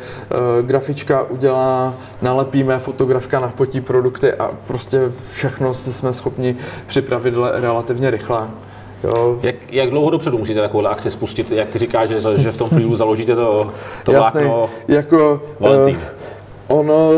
[0.61, 1.93] grafička udělá,
[2.65, 6.55] nalepíme, fotografka nafotí produkty a prostě všechno si jsme schopni
[6.87, 8.47] připravit relativně rychle.
[9.03, 9.39] Jo.
[9.41, 11.51] Jak, jak dlouho dopředu musíte takovou akci spustit?
[11.51, 13.71] Jak ty říkáš, že, že v tom freelu založíte to,
[14.03, 15.95] to Jasný, vlákno jako, Valentín?
[15.95, 16.34] Uh,
[16.67, 17.09] Ono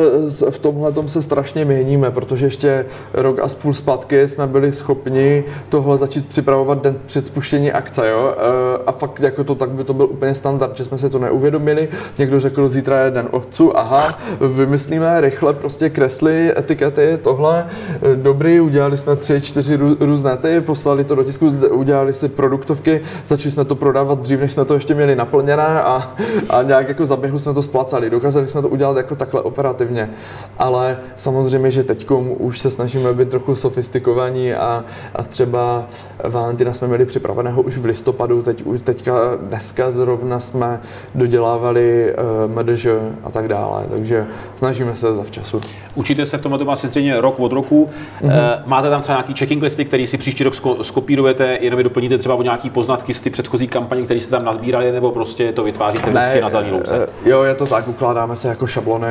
[0.50, 5.98] v tomhle se strašně měníme, protože ještě rok a půl zpátky jsme byli schopni tohle
[5.98, 8.10] začít připravovat den před spuštění akce.
[8.10, 8.36] Jo?
[8.38, 11.20] E, a fakt jako to tak by to byl úplně standard, že jsme si to
[11.20, 11.90] neuvědomili.
[12.18, 17.68] Někdo řekl, zítra je den otců, aha, vymyslíme rychle prostě kresly, etikety, tohle.
[18.12, 23.02] E, dobrý, udělali jsme tři, čtyři různé ty, poslali to do tisku, udělali si produktovky,
[23.26, 26.16] začali jsme to prodávat dřív, než jsme to ještě měli naplněné a,
[26.50, 28.10] a nějak jako za běhu jsme to splacali.
[28.10, 30.10] Dokázali jsme to udělat jako takhle operativně.
[30.58, 35.86] Ale samozřejmě, že teď už se snažíme být trochu sofistikovaní a, a třeba
[36.24, 40.82] Valentina jsme měli připraveného už v listopadu, teď, teďka dneska zrovna jsme
[41.16, 42.14] dodělávali
[42.48, 42.88] uh, MDŽ
[43.24, 45.62] a tak dále, takže snažíme se za včasu.
[45.96, 47.90] Učíte se v tomhle asi stejně rok od roku.
[48.22, 48.62] Mm-hmm.
[48.66, 52.36] Máte tam třeba nějaký checking listy, který si příští rok skopírujete, jenom je doplníte třeba
[52.36, 56.10] o nějaký poznatky z ty předchozí kampaně, které jste tam nazbírali, nebo prostě to vytváříte
[56.10, 57.08] vždycky na zelený louce?
[57.26, 59.08] Eh, jo, je to tak, ukládáme se jako šablony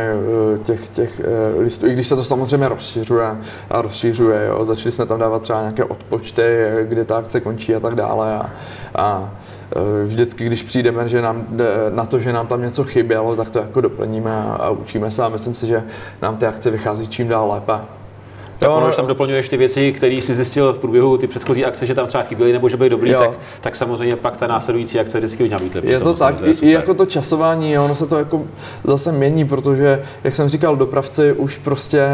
[0.65, 1.21] těch, těch
[1.59, 3.37] listů, i když se to samozřejmě rozšiřuje
[3.71, 4.47] a rozšiřuje.
[4.47, 4.65] Jo.
[4.65, 6.43] Začali jsme tam dávat třeba nějaké odpočty,
[6.83, 8.35] kdy ta akce končí a tak dále.
[8.35, 8.51] A,
[8.95, 9.31] a
[10.05, 11.47] vždycky, když přijdeme že nám,
[11.91, 15.23] na to, že nám tam něco chybělo, tak to jako doplníme a, a učíme se
[15.23, 15.85] a myslím si, že
[16.23, 17.73] nám ty akce vychází čím dál lépe.
[18.59, 21.87] Tak ono, když tam doplňuješ ty věci, které jsi zjistil v průběhu ty předchozí akce,
[21.87, 25.19] že tam třeba chyběly nebo že byly dobrý, tak, tak samozřejmě pak ta následující akce
[25.19, 25.91] vždycky měla být lepší.
[25.91, 28.43] Je to tak, to je i, jako to časování, ono se to jako
[28.85, 32.09] zase mění, protože, jak jsem říkal, dopravci už prostě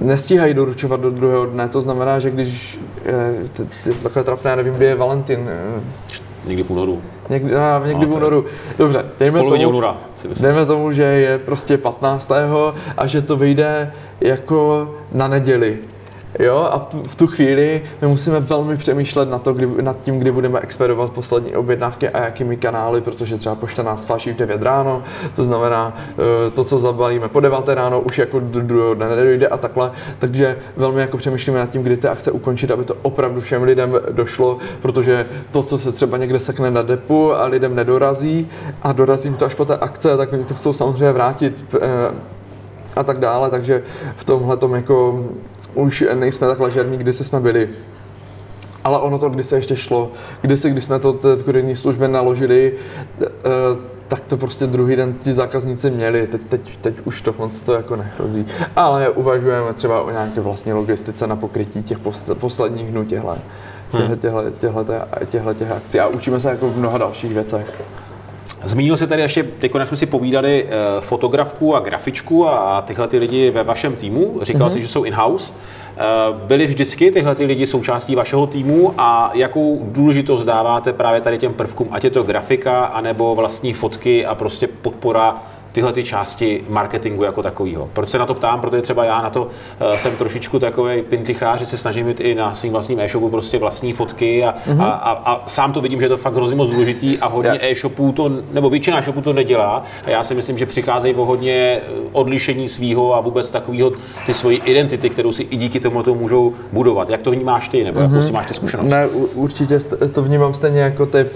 [0.00, 3.34] nestíhají doručovat do druhého dne, to znamená, že když je,
[3.86, 5.50] je to takové trapné, nevím, kdy je Valentin.
[6.46, 7.02] Někdy v únoru.
[7.28, 8.44] Někdy, a, někdy v únoru.
[8.78, 9.96] Dobře, dejme tomu, února,
[10.40, 12.30] dejme tomu, že je prostě 15.
[12.96, 15.78] a že to vyjde jako na neděli.
[16.38, 20.32] Jo, a v tu chvíli my musíme velmi přemýšlet na to, kdy, nad tím, kdy
[20.32, 25.02] budeme expedovat poslední objednávky a jakými kanály, protože třeba pošta nás flaší v 9 ráno,
[25.36, 29.48] to znamená, eh, to, co zabalíme po 9 ráno, už jako do druhého dne nedojde
[29.48, 29.92] a takhle.
[30.18, 34.00] Takže velmi jako přemýšlíme nad tím, kdy ty akce ukončit, aby to opravdu všem lidem
[34.10, 38.48] došlo, protože to, co se třeba někde sekne na depu a lidem nedorazí
[38.82, 42.34] a dorazím to až po té akce, tak oni to chcou samozřejmě vrátit eh,
[42.96, 43.82] a tak dále, takže
[44.16, 45.24] v tomhle tom jako
[45.74, 47.68] už nejsme tak ležerní, kdy jsme byli.
[48.84, 50.12] Ale ono to kdysi ještě šlo.
[50.40, 52.72] Kdysi, když jsme to v kurirní službě naložili,
[53.22, 53.26] eh,
[54.08, 56.26] tak to prostě druhý den ti zákazníci měli.
[56.26, 58.46] Teď, teď, teď už tohle to jako nehrozí.
[58.76, 61.98] Ale uvažujeme třeba o nějaké vlastní logistice na pokrytí těch
[62.34, 63.36] posledních dnů těchto
[63.92, 64.18] hmm.
[64.18, 64.84] těchto, těchto,
[65.30, 66.00] těchto, těchto akcí.
[66.00, 67.82] A učíme se jako v mnoha dalších věcech.
[68.64, 73.08] Zmínil se tady ještě, teď jak jsme si povídali, eh, fotografku a grafičku a tyhle
[73.08, 74.38] ty lidi ve vašem týmu.
[74.42, 74.72] Říkal mm-hmm.
[74.72, 75.54] si, že jsou in-house.
[75.96, 76.02] Eh,
[76.46, 81.54] byli vždycky tyhle ty lidi součástí vašeho týmu a jakou důležitost dáváte právě tady těm
[81.54, 85.42] prvkům, ať je to grafika, anebo vlastní fotky a prostě podpora
[85.74, 87.88] tyhle ty části marketingu jako takového.
[87.92, 88.60] Proč se na to ptám?
[88.60, 92.34] Protože třeba já na to uh, jsem trošičku takový pintichář, že se snažím mít i
[92.34, 94.82] na svým vlastním e-shopu prostě vlastní fotky a, mm-hmm.
[94.82, 97.50] a, a, a, sám to vidím, že je to fakt hrozně moc důležitý a hodně
[97.50, 97.62] yeah.
[97.62, 101.52] e-shopů to, nebo většina e-shopů to nedělá a já si myslím, že přicházejí o hodně
[101.52, 101.80] eh,
[102.12, 103.92] odlišení svého a vůbec takového
[104.26, 107.08] ty svoji identity, kterou si i díky tomu to můžou budovat.
[107.10, 108.22] Jak to vnímáš ty, nebo mm-hmm.
[108.22, 108.86] jak máš ty zkušenost?
[108.86, 109.78] Ne, určitě
[110.12, 111.28] to vnímám stejně jako ty, eh,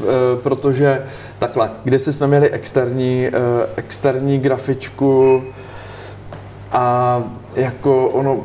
[0.43, 1.03] protože
[1.39, 3.29] takhle, když jsme měli externí,
[3.77, 5.45] externí hlavní grafičku
[6.73, 7.23] a
[7.55, 8.45] jako ono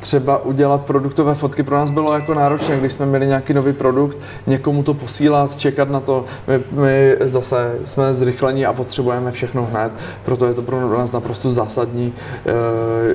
[0.00, 4.16] třeba udělat produktové fotky pro nás bylo jako náročné, když jsme měli nějaký nový produkt,
[4.46, 6.24] někomu to posílat, čekat na to.
[6.46, 9.92] My, my zase jsme zrychlení a potřebujeme všechno hned,
[10.24, 12.12] proto je to pro nás naprosto zásadní,
[12.46, 12.52] eh,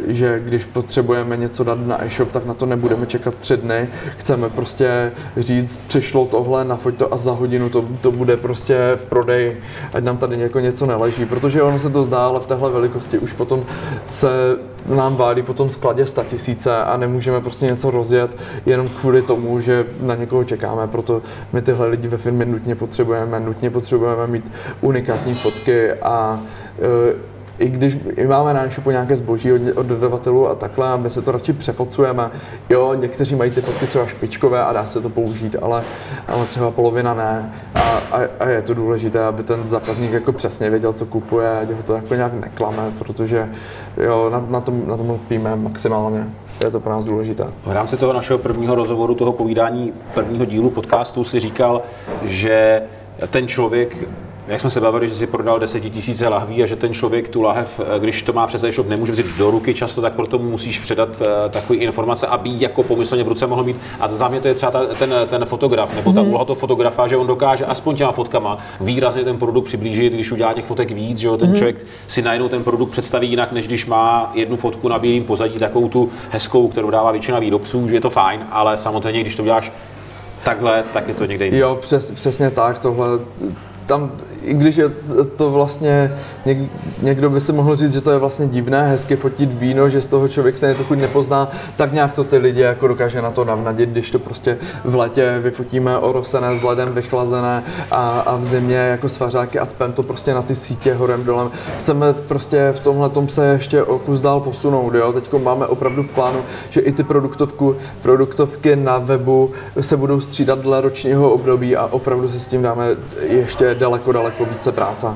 [0.07, 3.87] že když potřebujeme něco dát na e-shop, tak na to nebudeme čekat tři dny.
[4.17, 9.05] Chceme prostě říct, přišlo tohle, nafoť to a za hodinu to, to bude prostě v
[9.05, 9.61] prodeji,
[9.93, 13.19] ať nám tady jako něco neleží, protože ono se to zdá, ale v téhle velikosti
[13.19, 13.63] už potom
[14.07, 18.31] se nám válí po tom skladě 100 tisíce a nemůžeme prostě něco rozjet
[18.65, 20.87] jenom kvůli tomu, že na někoho čekáme.
[20.87, 21.21] Proto
[21.53, 26.39] my tyhle lidi ve firmě nutně potřebujeme, nutně potřebujeme mít unikátní fotky a
[26.79, 31.09] e, i když i máme na e nějaké zboží od, od dodavatelů a takhle, my
[31.09, 32.29] se to radši přefocujeme.
[32.69, 35.83] Jo, někteří mají ty fotky třeba špičkové a dá se to použít, ale,
[36.27, 37.53] ale třeba polovina ne.
[37.75, 41.71] A, a, a, je to důležité, aby ten zákazník jako přesně věděl, co kupuje, ať
[41.71, 43.49] ho to jako nějak neklame, protože
[43.97, 46.27] jo, na, na tom, na tom lpíme maximálně
[46.63, 47.47] je to pro nás důležité.
[47.65, 51.81] V rámci toho našeho prvního rozhovoru, toho povídání prvního dílu podcastu si říkal,
[52.23, 52.81] že
[53.29, 53.97] ten člověk
[54.47, 57.41] jak jsme se bavili, že si prodal 10 tisíce lahví a že ten člověk tu
[57.41, 60.49] lahev, eh, když to má přes e-shop, nemůže vzít do ruky často, tak proto mu
[60.49, 63.77] musíš předat uh, takové informace, aby jako pomyslně v ruce mohl mít.
[63.99, 66.29] A za mě to je třeba ta, ten, ten fotograf, nebo ta mm-hmm.
[66.29, 70.53] úloha toho fotografa, že on dokáže aspoň těma fotkama výrazně ten produkt přiblížit, když udělá
[70.53, 71.57] těch fotek víc, že jo, ten mm-hmm.
[71.57, 75.57] člověk si najednou ten produkt představí jinak, než když má jednu fotku na bílém pozadí,
[75.57, 79.43] takovou tu hezkou, kterou dává většina výrobců, že je to fajn, ale samozřejmě, když to
[79.43, 79.71] uděláš
[80.43, 81.59] takhle, tak je to někde jinde.
[81.59, 83.07] Jo, přes, přesně tak, tohle
[83.85, 84.11] tam,
[84.45, 84.89] i když je
[85.35, 86.57] to vlastně, něk,
[87.01, 90.07] někdo by si mohl říct, že to je vlastně divné, hezky fotit víno, že z
[90.07, 93.89] toho člověk se trochu nepozná, tak nějak to ty lidi jako dokáže na to navnadit,
[93.89, 99.09] když to prostě v letě vyfotíme orosené s ledem vychlazené a, a v zimě jako
[99.09, 101.51] svařáky a spem to prostě na ty sítě horem dolem.
[101.79, 105.13] Chceme prostě v tomhle tom se ještě o kus dál posunout, jo.
[105.13, 110.59] Teď máme opravdu v plánu, že i ty produktovku, produktovky na webu se budou střídat
[110.59, 112.87] dle ročního období a opravdu se s tím dáme
[113.29, 115.07] ještě daleko, daleko více práce.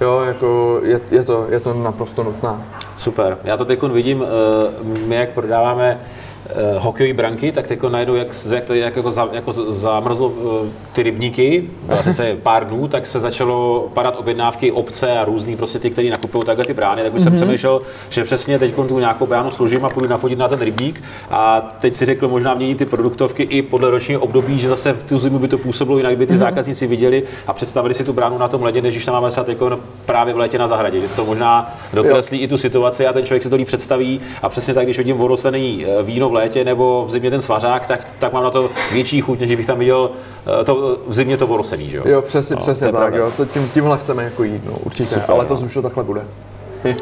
[0.00, 2.50] Jo, jako je, je, to, je to naprosto nutné.
[2.98, 3.38] Super.
[3.44, 6.00] Já to teď vidím, eh, my jak prodáváme
[6.50, 10.68] uh, hokejové branky, tak teď najednou, jak, jak, to, jak jako, za, jako zamrzlo uh,
[10.92, 15.78] ty rybníky, byla sice pár dnů, tak se začalo padat objednávky obce a různý prostě
[15.78, 17.24] ty, kteří nakupují takhle ty brány, tak už mm-hmm.
[17.24, 17.42] jsem mhm.
[17.42, 17.80] přemýšlel,
[18.10, 21.94] že přesně teď tu nějakou bránu složím a půjdu nafotit na ten rybník a teď
[21.94, 25.38] si řekl, možná mění ty produktovky i podle ročního období, že zase v tu zimu
[25.38, 26.38] by to působilo jinak, by ty mm-hmm.
[26.38, 29.46] zákazníci viděli a představili si tu bránu na tom ledě, než když tam máme třeba
[29.48, 32.44] jako právě v létě na zahradě, že to možná dokreslí jo.
[32.44, 35.16] i tu situaci a ten člověk si to líp představí a přesně tak, když vidím
[35.16, 38.70] voroslený eh, víno v létě nebo v zimě ten svařák, tak, tak mám na to
[38.92, 40.10] větší chuť, než bych tam viděl
[40.60, 42.02] eh, to, v zimě to vorosený, že jo?
[42.06, 43.32] Jo, přesně, no, přesně tak, jo.
[43.36, 45.60] To tím, tímhle chceme jako jít, no, určitě, Super, ale to no.
[45.60, 46.22] už to takhle bude.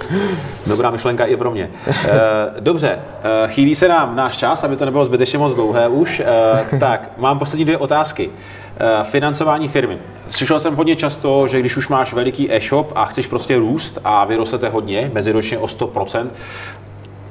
[0.66, 1.70] Dobrá myšlenka i pro mě.
[1.86, 2.20] Eh,
[2.60, 6.22] dobře, eh, chýlí se nám náš čas, aby to nebylo zbytečně moc dlouhé už.
[6.80, 8.30] Tak, mám poslední dvě otázky.
[9.02, 9.98] Financování firmy.
[10.28, 14.24] Slyšel jsem hodně často, že když už máš veliký e-shop a chceš prostě růst a
[14.24, 16.26] vyrostete hodně, meziročně o 100%,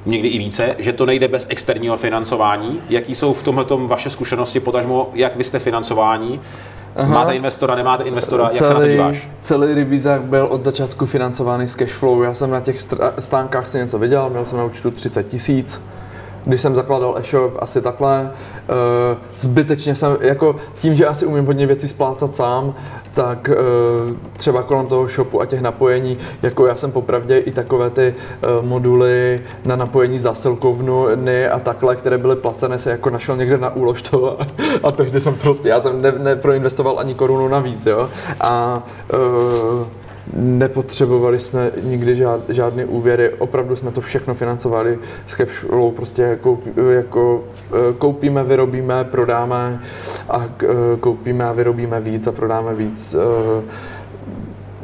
[0.06, 2.82] někdy i více, že to nejde bez externího financování.
[2.90, 6.42] Jaký jsou v tomhle vaše zkušenosti, potažmo, jak vy jste financování?
[6.96, 7.14] Aha.
[7.14, 9.30] Máte investora, nemáte investora, celý, jak se na to díváš?
[9.40, 12.24] Celý revizák byl od začátku financovaný z cashflow.
[12.24, 12.82] Já jsem na těch
[13.20, 15.82] stánkách si něco viděl, měl jsem na účtu 30 tisíc
[16.46, 18.32] když jsem zakládal e-shop, asi takhle.
[18.70, 22.74] Eh, zbytečně jsem, jako tím, že asi umím hodně věcí splácat sám,
[23.14, 23.56] tak eh,
[24.38, 28.48] třeba kolem toho shopu a těch napojení, jako já jsem popravdě i takové ty eh,
[28.62, 34.42] moduly na napojení zásilkovny a takhle, které byly placené, se jako našel někde na úložto
[34.42, 34.48] a,
[34.84, 38.10] a tehdy jsem prostě, já jsem ne, neproinvestoval ani korunu navíc, jo.
[38.42, 39.88] A uh,
[40.36, 46.60] nepotřebovali jsme nikdy žád, žádné úvěry, opravdu jsme to všechno financovali s cashflow, prostě jako,
[46.90, 47.44] jako
[47.98, 49.82] koupíme, vyrobíme, prodáme
[50.30, 50.46] a
[51.00, 53.16] koupíme a vyrobíme víc a prodáme víc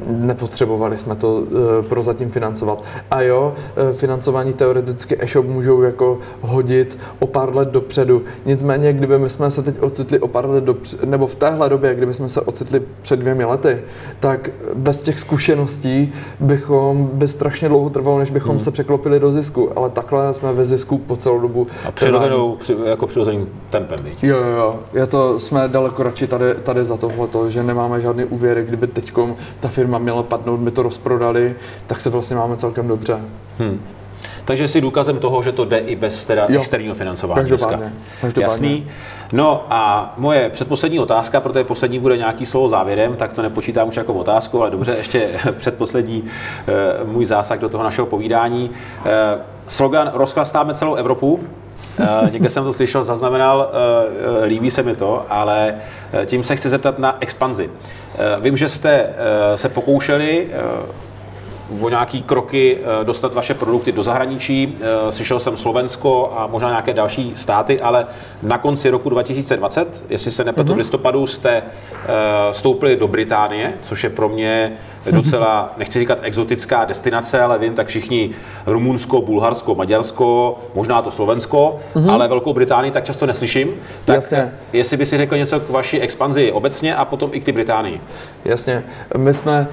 [0.10, 1.43] nepotřebovali jsme to
[1.80, 2.84] e, prozatím financovat.
[3.12, 3.54] A jo,
[3.89, 8.22] e, financování teoreticky e-shop můžou jako hodit o pár let dopředu.
[8.45, 11.95] Nicméně, kdyby my jsme se teď ocitli o pár let dopředu, nebo v téhle době,
[11.95, 13.82] kdyby jsme se ocitli před dvěmi lety,
[14.19, 18.60] tak bez těch zkušeností bychom, by strašně dlouho trvalo, než bychom hmm.
[18.60, 21.67] se překlopili do zisku, ale takhle jsme ve zisku po celou dobu.
[21.86, 24.24] A přirozenou, při, jako přirozeným tempem, víc.
[24.24, 24.76] Jo, jo, jo.
[24.93, 29.13] Je to, jsme daleko radši tady, tady za tohle, že nemáme žádný úvěry, kdyby teď
[29.60, 31.56] ta firma měla padnout, my to rozprodali,
[31.88, 33.20] tak se vlastně máme celkem dobře.
[33.60, 33.82] Hmm.
[34.46, 36.60] Takže jsi důkazem toho, že to jde i bez teda jo.
[36.60, 38.44] externího financování každopádně, každopádně.
[38.44, 38.88] Jasný.
[39.34, 43.98] No a moje předposlední otázka, protože poslední bude nějaký slovo závěrem, tak to nepočítám už
[43.98, 48.70] jako otázku, ale dobře, ještě předposlední uh, můj zásah do toho našeho povídání.
[48.70, 49.06] Uh,
[49.68, 51.40] slogan Rozklastáme celou Evropu.
[52.00, 55.76] Uh, někde jsem to slyšel, zaznamenal, uh, líbí se mi to, ale
[56.26, 57.70] tím se chci zeptat na expanzi.
[58.42, 59.14] Vím, že jste
[59.56, 60.48] se pokoušeli
[61.82, 64.76] o nějaký kroky eh, dostat vaše produkty do zahraničí.
[64.82, 68.06] Eh, slyšel jsem Slovensko a možná nějaké další státy, ale
[68.44, 70.76] na konci roku 2020, jestli se nepletu, mm-hmm.
[70.76, 71.64] v listopadu jste eh,
[72.52, 74.78] stoupili do Británie, což je pro mě
[75.12, 78.30] docela, nechci říkat exotická destinace, ale vím, tak všichni
[78.66, 82.12] Rumunsko, Bulharsko, Maďarsko, možná to Slovensko, mm-hmm.
[82.12, 83.70] ale Velkou Británii tak často neslyším.
[84.06, 84.54] Tak Jasně.
[84.74, 88.02] jestli by si řekl něco k vaší expanzi obecně a potom i k ty Británii.
[88.46, 88.84] Jasně.
[89.18, 89.68] My jsme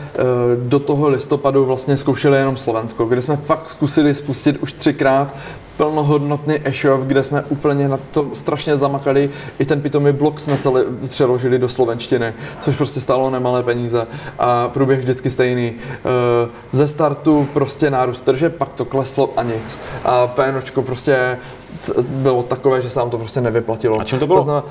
[0.57, 5.35] do toho listopadu vlastně zkoušeli jenom Slovensko, kde jsme fakt zkusili spustit už třikrát
[5.77, 9.31] plnohodnotný e-shop, kde jsme úplně na to strašně zamakali.
[9.59, 14.07] I ten pitomý blog jsme celý přeložili do slovenštiny, což prostě stálo nemalé peníze.
[14.39, 15.73] A průběh vždycky stejný.
[15.75, 19.77] Eh, ze startu prostě nárůst trže, pak to kleslo a nic.
[20.05, 21.39] A PNOčko prostě
[22.01, 24.01] bylo takové, že se nám to prostě nevyplatilo.
[24.01, 24.39] A čím to bylo?
[24.39, 24.65] To znamená,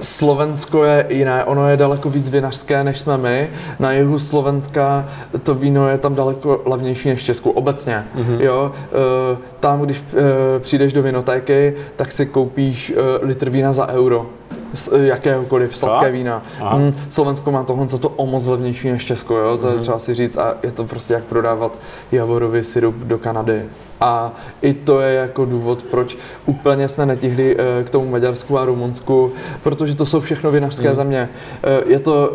[0.00, 3.50] Slovensko je jiné, ono je daleko víc vinařské, než jsme my.
[3.78, 5.08] Na jihu Slovenska
[5.42, 8.04] to víno je tam daleko levnější než v Česku, obecně.
[8.16, 8.40] Mm-hmm.
[8.40, 8.72] Jo?
[8.74, 9.98] E, tam, když
[10.56, 14.26] e, přijdeš do vinotéky, tak si koupíš e, litr vína za euro
[15.00, 16.42] jakéhokoliv sladké vína.
[16.76, 19.58] Mm, Slovensko má tohle co to o moc levnější než Česko, jo?
[19.58, 19.82] to je mhm.
[19.82, 21.72] třeba si říct a je to prostě jak prodávat
[22.12, 23.62] javorový syrup do Kanady.
[24.00, 28.64] A i to je jako důvod, proč úplně jsme netihli eh, k tomu Maďarsku a
[28.64, 30.96] Rumunsku, protože to jsou všechno vinařské mm.
[30.96, 31.28] země.
[31.62, 32.32] Eh, je to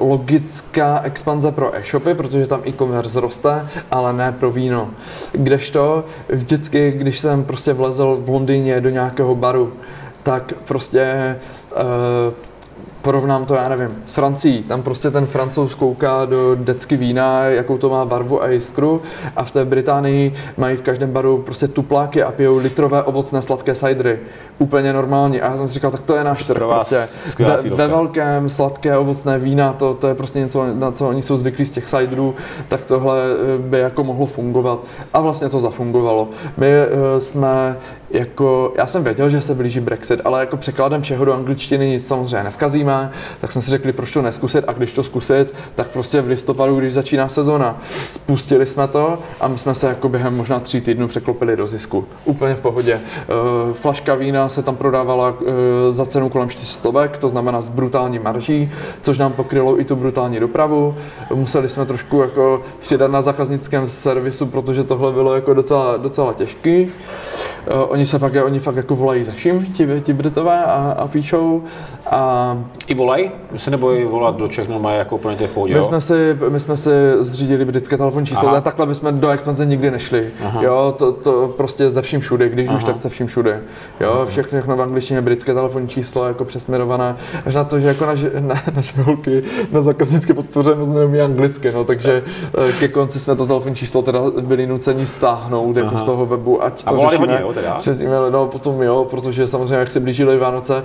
[0.00, 4.90] logická expanze pro e-shopy, protože tam e-commerce roste, ale ne pro víno.
[5.32, 9.72] Kdežto vždycky, když jsem prostě vlezl v Londýně do nějakého baru,
[10.22, 11.36] tak prostě
[13.02, 14.62] porovnám to, já nevím, s Francií.
[14.62, 19.02] Tam prostě ten francouz kouká do decky vína, jakou to má barvu a jiskru
[19.36, 23.74] a v té Británii mají v každém baru prostě tupláky a pijou litrové ovocné sladké
[23.74, 24.18] cidery.
[24.58, 25.40] Úplně normální.
[25.40, 26.56] A já jsem si říkal, tak to je náš trh.
[26.56, 26.96] Prostě.
[27.38, 31.36] Ve, ve, velkém sladké ovocné vína, to, to je prostě něco, na co oni jsou
[31.36, 32.34] zvyklí z těch ciderů,
[32.68, 34.80] tak tohle eh, by jako mohlo fungovat.
[35.12, 36.28] A vlastně to zafungovalo.
[36.56, 37.76] My uh, jsme
[38.10, 42.06] jako, já jsem věděl, že se blíží Brexit, ale jako překladem všeho do angličtiny nic
[42.06, 46.20] samozřejmě neskazíme, tak jsme si řekli, proč to neskusit a když to zkusit, tak prostě
[46.20, 47.78] v listopadu, když začíná sezona.
[48.10, 52.04] Spustili jsme to a my jsme se jako během možná tří týdnů překlopili do zisku.
[52.24, 52.92] Úplně v pohodě.
[52.92, 53.00] E,
[53.72, 58.72] flaška vína se tam prodávala e, za cenu kolem 400, to znamená s brutální marží,
[59.02, 60.94] což nám pokrylo i tu brutální dopravu.
[61.34, 66.92] Museli jsme trošku jako přidat na zákaznickém servisu, protože tohle bylo jako docela, docela těžký.
[67.66, 71.08] Eh, oni se fakt, oni fakt jako volají za vším, ti, ti Britové a, a
[71.08, 71.62] píšou.
[72.10, 72.58] A...
[72.86, 73.32] I volají?
[73.52, 76.60] My se nebojí volat do Čech, mají jako úplně těch pohodě, my jsme, si, my
[76.60, 76.90] jsme si
[77.20, 80.30] zřídili britské telefonní číslo, ale takhle bychom do expanze nikdy nešli.
[80.44, 80.62] Aha.
[80.62, 82.76] Jo, to, to prostě ze vším všude, když Aha.
[82.76, 83.60] už tak ze vším všude.
[84.00, 88.06] Jo, všechno, všechno v angličtině, britské telefonní číslo jako přesměrované, až na to, že jako
[88.06, 89.42] naše, na, naše holky
[89.72, 92.22] na zákaznické podpoře moc neumí anglicky, no, takže
[92.68, 96.64] eh, ke konci jsme to telefonní číslo teda byli nuceni stáhnout jako z toho webu,
[96.64, 97.18] ať to řešíme.
[97.18, 97.78] Hodně, jo, teda?
[97.90, 100.84] Přes e-mail, no potom jo, protože samozřejmě jak se blížily Vánoce,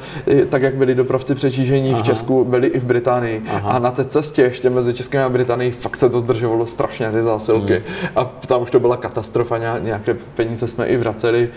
[0.49, 3.43] tak jak byli dopravci přetížení v Česku, byli i v Británii.
[3.47, 3.69] Aha.
[3.69, 7.23] A na té cestě ještě mezi Českem a Británií fakt se to zdržovalo strašně ty
[7.23, 7.73] zásilky.
[7.73, 8.09] Hmm.
[8.15, 11.49] A tam už to byla katastrofa, nějaké peníze jsme i vraceli.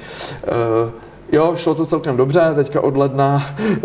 [0.85, 0.91] Uh,
[1.33, 3.83] Jo, šlo to celkem dobře, teďka od ledna uh,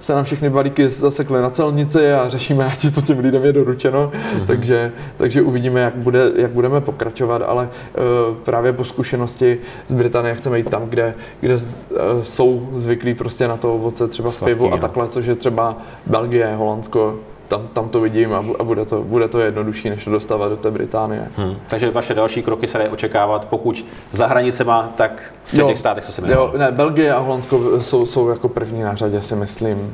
[0.00, 3.52] se nám všechny balíky zasekly na celnici a řešíme, ať je to těm lidem je
[3.52, 4.46] doručeno, mm-hmm.
[4.46, 7.68] takže, takže uvidíme, jak, bude, jak budeme pokračovat, ale
[8.28, 9.58] uh, právě po zkušenosti
[9.88, 11.60] z Británie chceme jít tam, kde, kde uh,
[12.22, 16.54] jsou zvyklí prostě na to ovoce, třeba z pivu a takhle, což je třeba Belgie,
[16.56, 17.18] Holandsko,
[17.50, 20.56] tam, tam to vidím a, a bude, to, bude to jednodušší, než to dostávat do
[20.56, 21.28] té Británie.
[21.36, 21.56] Hmm.
[21.68, 26.12] Takže vaše další kroky se dají očekávat, pokud za hranicema, tak v těch státech, co
[26.12, 26.36] se jmenuje.
[26.36, 29.92] Jo, ne, Belgie a Holandsko jsou, jsou jako první na řadě, si myslím.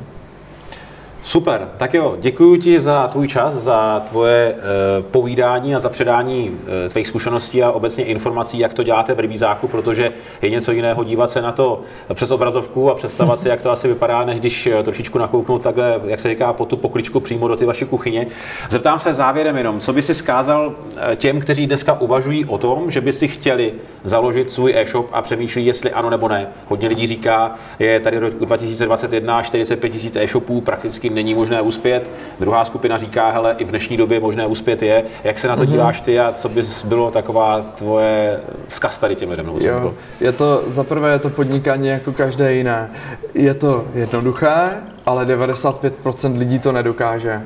[1.26, 6.58] Super, tak jo, děkuji ti za tvůj čas, za tvoje e, povídání a za předání
[6.86, 10.12] e, tvých zkušeností a obecně informací, jak to děláte v rybízáku, protože
[10.42, 11.82] je něco jiného dívat se na to
[12.14, 16.00] přes obrazovku a představovat si, jak to asi vypadá, než když eh, trošičku nakouknout takhle,
[16.04, 18.26] jak se říká, po tu pokličku přímo do ty vaší kuchyně.
[18.70, 20.74] Zeptám se závěrem jenom, co by si skázal
[21.16, 23.72] těm, kteří dneska uvažují o tom, že by si chtěli
[24.04, 26.48] založit svůj e-shop a přemýšlí, jestli ano nebo ne.
[26.68, 32.10] Hodně lidí říká, je tady rok 2021 45 000 e-shopů, prakticky není možné uspět.
[32.40, 35.04] Druhá skupina říká, hele, i v dnešní době možné uspět je.
[35.24, 35.70] Jak se na to mm-hmm.
[35.70, 39.50] díváš ty a co by bylo taková tvoje vzkaz tady těm lidem?
[39.60, 42.90] Jo, je to, za prvé je to podnikání jako každé jiné.
[43.34, 44.70] Je to jednoduché,
[45.06, 47.42] ale 95% lidí to nedokáže.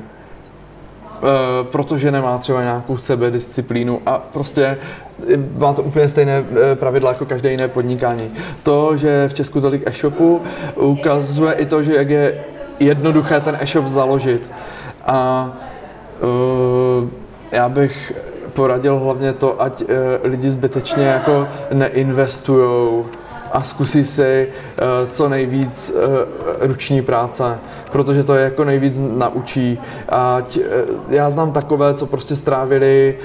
[1.21, 4.77] Uh, protože nemá třeba nějakou sebedisciplínu a prostě
[5.57, 8.31] má to úplně stejné eh, pravidla jako každé jiné podnikání.
[8.63, 10.41] To, že v Česku tolik e-shopů,
[10.75, 12.43] ukazuje i to, že jak je
[12.85, 14.49] jednoduché ten e-shop založit.
[15.05, 15.49] A
[16.21, 17.09] uh,
[17.51, 18.13] já bych
[18.53, 19.87] poradil hlavně to, ať uh,
[20.23, 23.05] lidi zbytečně jako neinvestujou
[23.51, 27.59] a zkusí si uh, co nejvíc uh, ruční práce,
[27.91, 29.79] protože to je jako nejvíc naučí.
[30.09, 30.63] Ať, uh,
[31.09, 33.17] já znám takové, co prostě strávili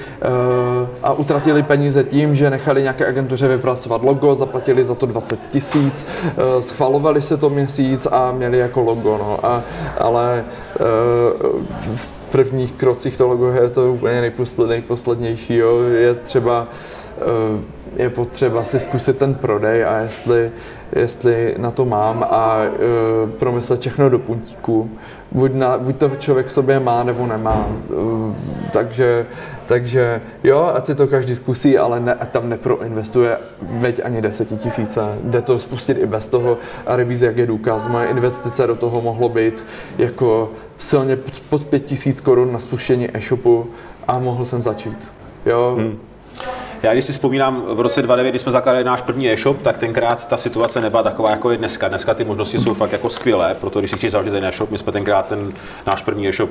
[1.03, 6.05] a utratili peníze tím, že nechali nějaké agentuře vypracovat logo, zaplatili za to 20 tisíc,
[6.59, 9.17] schvalovali se to měsíc a měli jako logo.
[9.17, 9.39] No.
[9.45, 9.61] A,
[9.97, 10.45] ale
[11.95, 14.33] v prvních krocích to logo je to úplně
[14.67, 15.55] nejposlednější.
[15.55, 15.81] Jo.
[15.81, 16.67] Je třeba
[17.97, 20.51] je potřeba si zkusit ten prodej a jestli,
[20.93, 22.69] jestli na to mám a e,
[23.39, 24.89] promyslet všechno do puntíku.
[25.31, 27.67] Buď, na, buď to člověk v sobě má nebo nemá.
[27.67, 29.25] E, takže,
[29.67, 35.01] takže jo, ať si to každý zkusí, ale ne, tam neproinvestuje veď ani desetitisíce.
[35.23, 37.87] Jde to spustit i bez toho a revíze, jak je důkaz.
[37.87, 39.65] Moje investice do toho mohlo být
[39.97, 41.17] jako silně
[41.49, 43.65] pod pět tisíc korun na spuštění e-shopu
[44.07, 45.11] a mohl jsem začít.
[45.45, 45.97] Jo, hmm.
[46.87, 50.27] Já když si vzpomínám v roce 2009, kdy jsme zakládali náš první e-shop, tak tenkrát
[50.27, 51.87] ta situace nebyla taková, jako je dneska.
[51.87, 54.77] Dneska ty možnosti jsou fakt jako skvělé, proto když si chceš založit ten e-shop, my
[54.77, 55.53] jsme tenkrát ten
[55.87, 56.49] náš první e-shop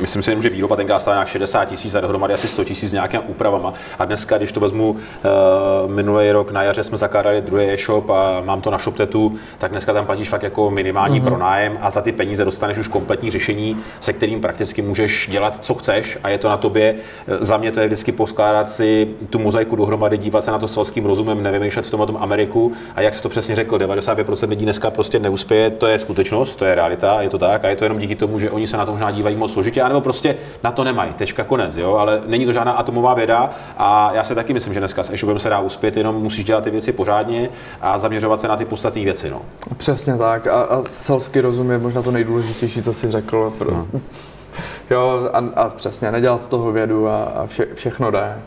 [0.00, 2.92] myslím si, že výroba tenkrát stála nějak 60 tisíc a dohromady asi 100 tisíc s
[2.92, 3.72] nějakými úpravama.
[3.98, 8.40] A dneska, když to vezmu, uh, minulý rok na jaře jsme zakládali druhý e-shop a
[8.44, 11.24] mám to na ShopTetu, tak dneska tam platíš fakt jako minimální mm-hmm.
[11.24, 15.74] pronájem a za ty peníze dostaneš už kompletní řešení, se kterým prakticky můžeš dělat, co
[15.74, 16.94] chceš a je to na tobě.
[17.40, 21.06] Za mě to je vždycky poskládat si tu mozaiku dohromady, dívat se na to selským
[21.06, 24.90] rozumem, nevymýšlet v tom, tom Ameriku a jak jsi to přesně řekl, 95% lidí dneska
[24.90, 27.98] prostě neuspěje, to je skutečnost, to je realita, je to tak a je to jenom
[27.98, 30.84] díky tomu, že oni se na to možná dívají moc složitě nebo prostě na to
[30.84, 31.12] nemají.
[31.12, 34.80] Tečka konec, jo, ale není to žádná atomová věda a já si taky myslím, že
[34.80, 37.48] dneska s e-shopem se dá uspět, jenom musíš dělat ty věci pořádně
[37.80, 39.30] a zaměřovat se na ty podstatné věci.
[39.30, 39.42] No.
[39.76, 43.52] Přesně tak a, a selský rozum je možná to nejdůležitější, co jsi řekl.
[43.58, 43.70] Pro...
[43.70, 43.86] No.
[44.90, 48.38] Jo, a, a přesně, nedělat z toho vědu a, a vše, všechno jde.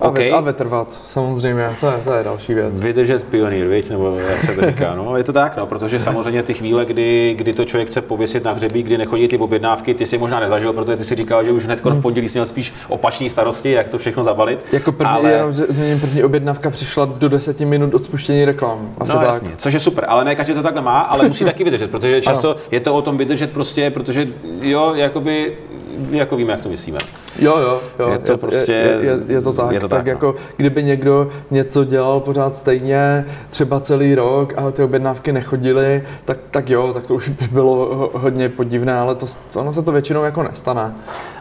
[0.00, 0.32] A, okay.
[0.32, 2.80] a vytrvat, samozřejmě, to je, to je další věc.
[2.80, 3.90] Vydržet pionýr, viď?
[3.90, 4.94] nebo jak se to říká.
[4.94, 8.44] No, je to tak, no, protože samozřejmě ty chvíle, kdy, kdy to člověk chce pověsit
[8.44, 11.52] na hřebí, kdy nechodí ty objednávky, ty si možná nezažil, protože ty si říkal, že
[11.52, 12.02] už hned v hmm.
[12.02, 14.64] pondělí měl spíš opační starosti, jak to všechno zabalit.
[14.72, 15.32] Jako první, ale...
[15.32, 18.94] jenom, že změním, první objednávka přišla do 10 minut od spuštění reklam.
[18.98, 19.26] Asi no tak.
[19.26, 22.20] jasně, což je super, ale ne každý to tak nemá, ale musí taky vydržet, protože
[22.22, 22.60] často ano.
[22.70, 24.26] je to o tom vydržet prostě, protože
[24.60, 25.52] jo, jakoby,
[26.10, 26.98] jako víme, jak to myslíme.
[27.38, 28.08] Jo, jo, jo.
[28.12, 28.72] Je to je, prostě...
[28.72, 29.72] Je, je, je, to tak.
[29.72, 30.10] Je to tak, tak no.
[30.10, 36.38] jako kdyby někdo něco dělal pořád stejně, třeba celý rok a ty objednávky nechodily, tak,
[36.50, 40.24] tak jo, tak to už by bylo hodně podivné, ale to, ono se to většinou
[40.24, 40.94] jako nestane.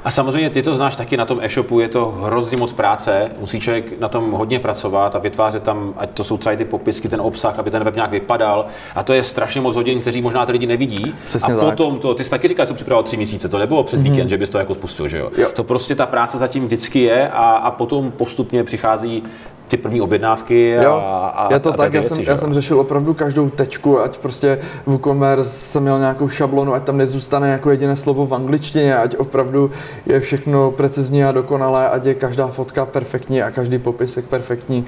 [0.05, 3.59] A samozřejmě ty to znáš taky na tom e-shopu, je to hrozně moc práce, musí
[3.59, 7.21] člověk na tom hodně pracovat a vytvářet tam, ať to jsou třeba ty popisky, ten
[7.21, 8.65] obsah, aby ten web nějak vypadal.
[8.95, 11.15] A to je strašně moc hodin, kteří možná ty lidi nevidí.
[11.27, 11.69] Přesně a tak.
[11.69, 14.09] potom to, ty jsi taky říkal, že jsi připravoval tři měsíce, to nebylo přes mm-hmm.
[14.09, 15.31] víkend, že bys to jako spustil, že jo?
[15.37, 15.49] jo.
[15.53, 19.23] To prostě ta práce zatím vždycky je a, a potom postupně přichází
[19.67, 21.01] ty první objednávky a, jo,
[21.35, 24.17] a, je to a tak, já, věci, jsem, já jsem řešil opravdu každou tečku, ať
[24.17, 29.17] prostě WooCommerce jsem měl nějakou šablonu, ať tam nezůstane jako jediné slovo v angličtině, ať
[29.17, 29.71] opravdu
[30.05, 34.85] je všechno precizní a dokonalé, ať je každá fotka perfektní a každý popisek perfektní,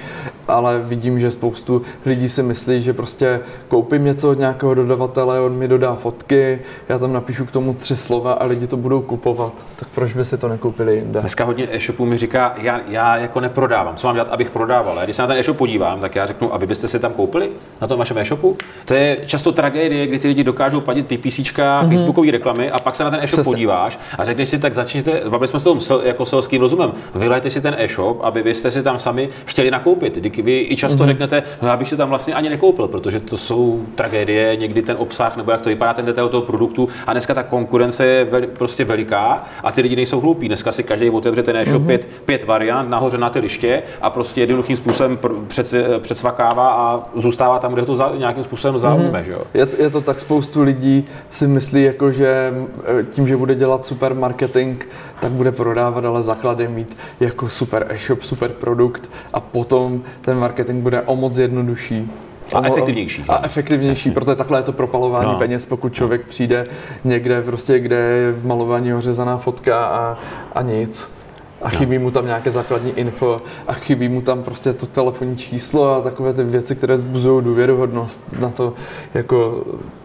[0.48, 5.52] ale vidím, že spoustu lidí si myslí, že prostě koupím něco od nějakého dodavatele, on
[5.52, 9.52] mi dodá fotky, já tam napíšu k tomu tři slova a lidi to budou kupovat,
[9.78, 11.20] tak proč by si to nekoupili jinde?
[11.20, 14.98] Dneska hodně e-shopů mi říká, já, já jako neprodávám, co mám dělat, abych prodal prodával.
[14.98, 17.50] A když se na ten e-shop podívám, tak já řeknu, aby byste si tam koupili
[17.80, 18.56] na tom vašem e-shopu.
[18.84, 21.88] To je často tragédie, kdy ty lidi dokážou platit PPC, mm-hmm.
[21.88, 23.44] Facebookové reklamy a pak se na ten e-shop Přesně.
[23.44, 27.60] podíváš a řekneš si, tak začněte, bavili jsme s tom jako selským rozumem, vylejte si
[27.60, 30.14] ten e-shop, aby vy jste si tam sami chtěli nakoupit.
[30.14, 31.06] Kdy vy i často mm-hmm.
[31.06, 34.96] řeknete, no já bych si tam vlastně ani nekoupil, protože to jsou tragédie, někdy ten
[34.98, 38.46] obsah nebo jak to vypadá ten detail toho produktu a dneska ta konkurence je veli,
[38.46, 40.48] prostě veliká a ty lidi nejsou hloupí.
[40.48, 41.86] Dneska si každý otevře ten e-shop mm-hmm.
[41.86, 47.58] pět, pět variant nahoře na ty liště a prostě jednoduchým způsobem před, předsvakává a zůstává
[47.58, 49.20] tam, kde to za, nějakým způsobem zaujme.
[49.20, 49.24] Mm-hmm.
[49.24, 49.42] Že jo?
[49.54, 52.54] Je, je to tak, spoustu lidí si myslí, jako, že
[53.00, 54.84] e, tím, že bude dělat super marketing,
[55.20, 60.82] tak bude prodávat, ale základ mít jako super e-shop, super produkt a potom ten marketing
[60.82, 62.10] bude o moc jednodušší.
[62.54, 63.24] A efektivnější.
[63.28, 65.38] A efektivnější, protože takhle je to propalování no.
[65.38, 66.66] peněz, pokud člověk přijde
[67.04, 70.18] někde, prostě, kde je v malování ořezaná fotka a,
[70.54, 71.17] a nic
[71.62, 75.94] a chybí mu tam nějaké základní info a chybí mu tam prostě to telefonní číslo
[75.94, 78.74] a takové ty věci, které zbuzují důvěryhodnost na to
[79.14, 79.64] jako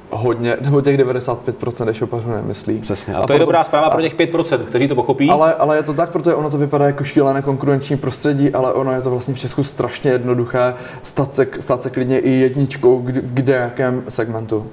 [0.10, 2.80] hodně, nebo těch 95% e-shopařů nemyslí.
[2.80, 3.14] Přesně.
[3.14, 5.30] A, a to proto, je dobrá zpráva a, pro těch 5%, kteří to pochopí.
[5.30, 8.91] Ale, ale je to tak, protože ono to vypadá jako šílené konkurenční prostředí, ale ono
[8.91, 10.74] je to vlastně v Česku strašně jednoduché
[11.04, 14.68] stát se, stát se klidně i jedničkou v kde jakém segmentu.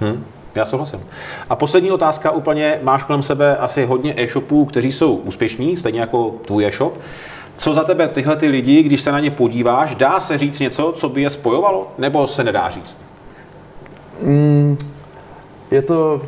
[0.00, 0.24] Hmm.
[0.54, 1.00] Já souhlasím.
[1.50, 6.34] A poslední otázka úplně, máš kolem sebe asi hodně e-shopů, kteří jsou úspěšní, stejně jako
[6.44, 6.94] tvůj e-shop.
[7.56, 10.92] Co za tebe tyhle ty lidi, když se na ně podíváš, dá se říct něco,
[10.96, 13.04] co by je spojovalo, nebo se nedá říct?
[14.22, 14.78] Mm,
[15.70, 16.22] je to,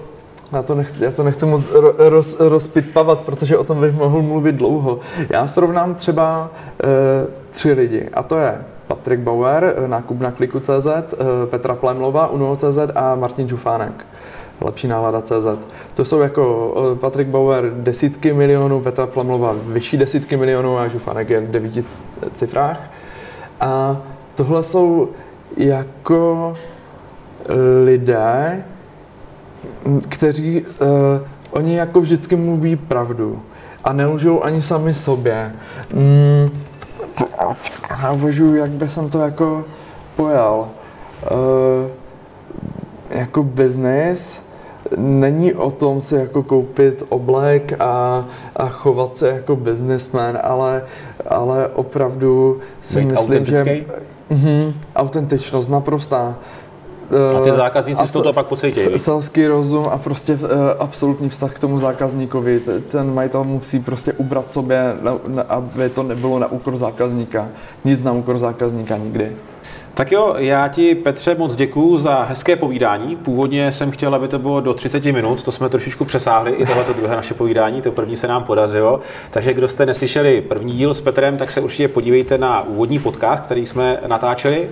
[0.52, 1.64] já to, nech, já to nechci moc
[1.98, 5.00] roz, rozpitpavat, protože o tom bych mohl mluvit dlouho.
[5.30, 6.50] Já srovnám třeba
[6.84, 6.86] e,
[7.50, 12.78] tři lidi, a to je Patrik Bauer, eh, nákup na kliku.cz, e, Petra Plemlova, Uno.cz
[12.94, 14.06] a Martin Žufánek
[14.60, 15.46] lepší nálada CZ.
[15.94, 21.30] To jsou jako eh, Patrick Bauer desítky milionů, Petra Plamlova vyšší desítky milionů a Žufanek
[21.30, 21.84] je v devíti
[22.32, 22.90] cifrách.
[23.60, 23.96] A
[24.34, 25.08] tohle jsou
[25.56, 26.54] jako
[27.84, 28.64] lidé,
[30.08, 30.86] kteří, uh,
[31.50, 33.42] oni jako vždycky mluví pravdu
[33.84, 35.52] a nelžou ani sami sobě.
[35.94, 36.48] Mm,
[38.02, 39.64] já uvažuji, jak by jsem to jako
[40.16, 40.68] pojal.
[41.30, 41.90] Uh,
[43.10, 44.42] jako business
[44.96, 48.24] není o tom si jako koupit oblek a,
[48.56, 50.82] a chovat se jako businessman, ale,
[51.26, 53.84] ale opravdu si Být myslím, že...
[54.28, 56.34] Uh, autentičnost naprostá.
[57.38, 58.80] A ty zákazníci z toho pak pocítí.
[58.96, 60.40] Selský rozum a prostě uh,
[60.78, 62.60] absolutní vztah k tomu zákazníkovi.
[62.90, 64.96] Ten majitel musí prostě ubrat sobě,
[65.48, 67.48] aby to nebylo na úkor zákazníka.
[67.84, 69.32] Nic na úkor zákazníka nikdy.
[69.96, 73.16] Tak jo, já ti Petře moc děkuju za hezké povídání.
[73.16, 76.92] Původně jsem chtěl, aby to bylo do 30 minut, to jsme trošičku přesáhli, i tohleto
[76.92, 79.00] druhé naše povídání, to první se nám podařilo.
[79.30, 83.44] Takže kdo jste neslyšeli první díl s Petrem, tak se určitě podívejte na úvodní podcast,
[83.44, 84.68] který jsme natáčeli.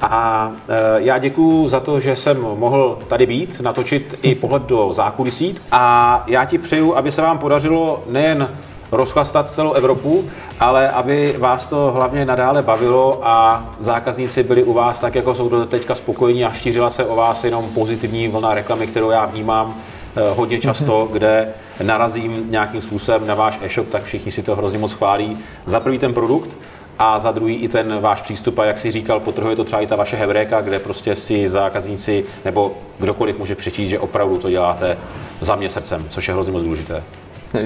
[0.00, 4.92] A e, já děkuji za to, že jsem mohl tady být, natočit i pohled do
[4.92, 5.54] zákulisí.
[5.72, 8.48] A já ti přeju, aby se vám podařilo nejen
[8.92, 10.24] rozchlastat celou Evropu,
[10.60, 15.48] ale aby vás to hlavně nadále bavilo a zákazníci byli u vás tak, jako jsou
[15.48, 19.74] do teďka spokojení a štířila se o vás jenom pozitivní vlna reklamy, kterou já vnímám
[20.16, 21.12] eh, hodně často, mhm.
[21.12, 21.48] kde
[21.82, 25.38] narazím nějakým způsobem na váš e-shop, tak všichni si to hrozně moc chválí.
[25.66, 26.56] Za prvý ten produkt,
[26.98, 29.86] a za druhý i ten váš přístup a jak si říkal, potrhuje to třeba i
[29.86, 34.98] ta vaše hebréka, kde prostě si zákazníci nebo kdokoliv může přečíst, že opravdu to děláte
[35.40, 37.02] za mě srdcem, což je hrozně moc důležité.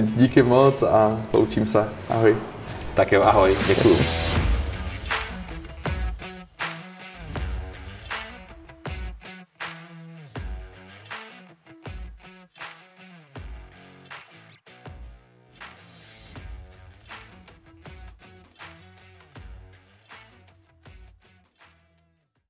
[0.01, 1.89] Díky moc a poučím se.
[2.09, 2.35] Ahoj.
[2.93, 3.97] Tak jo, ahoj, děkuji.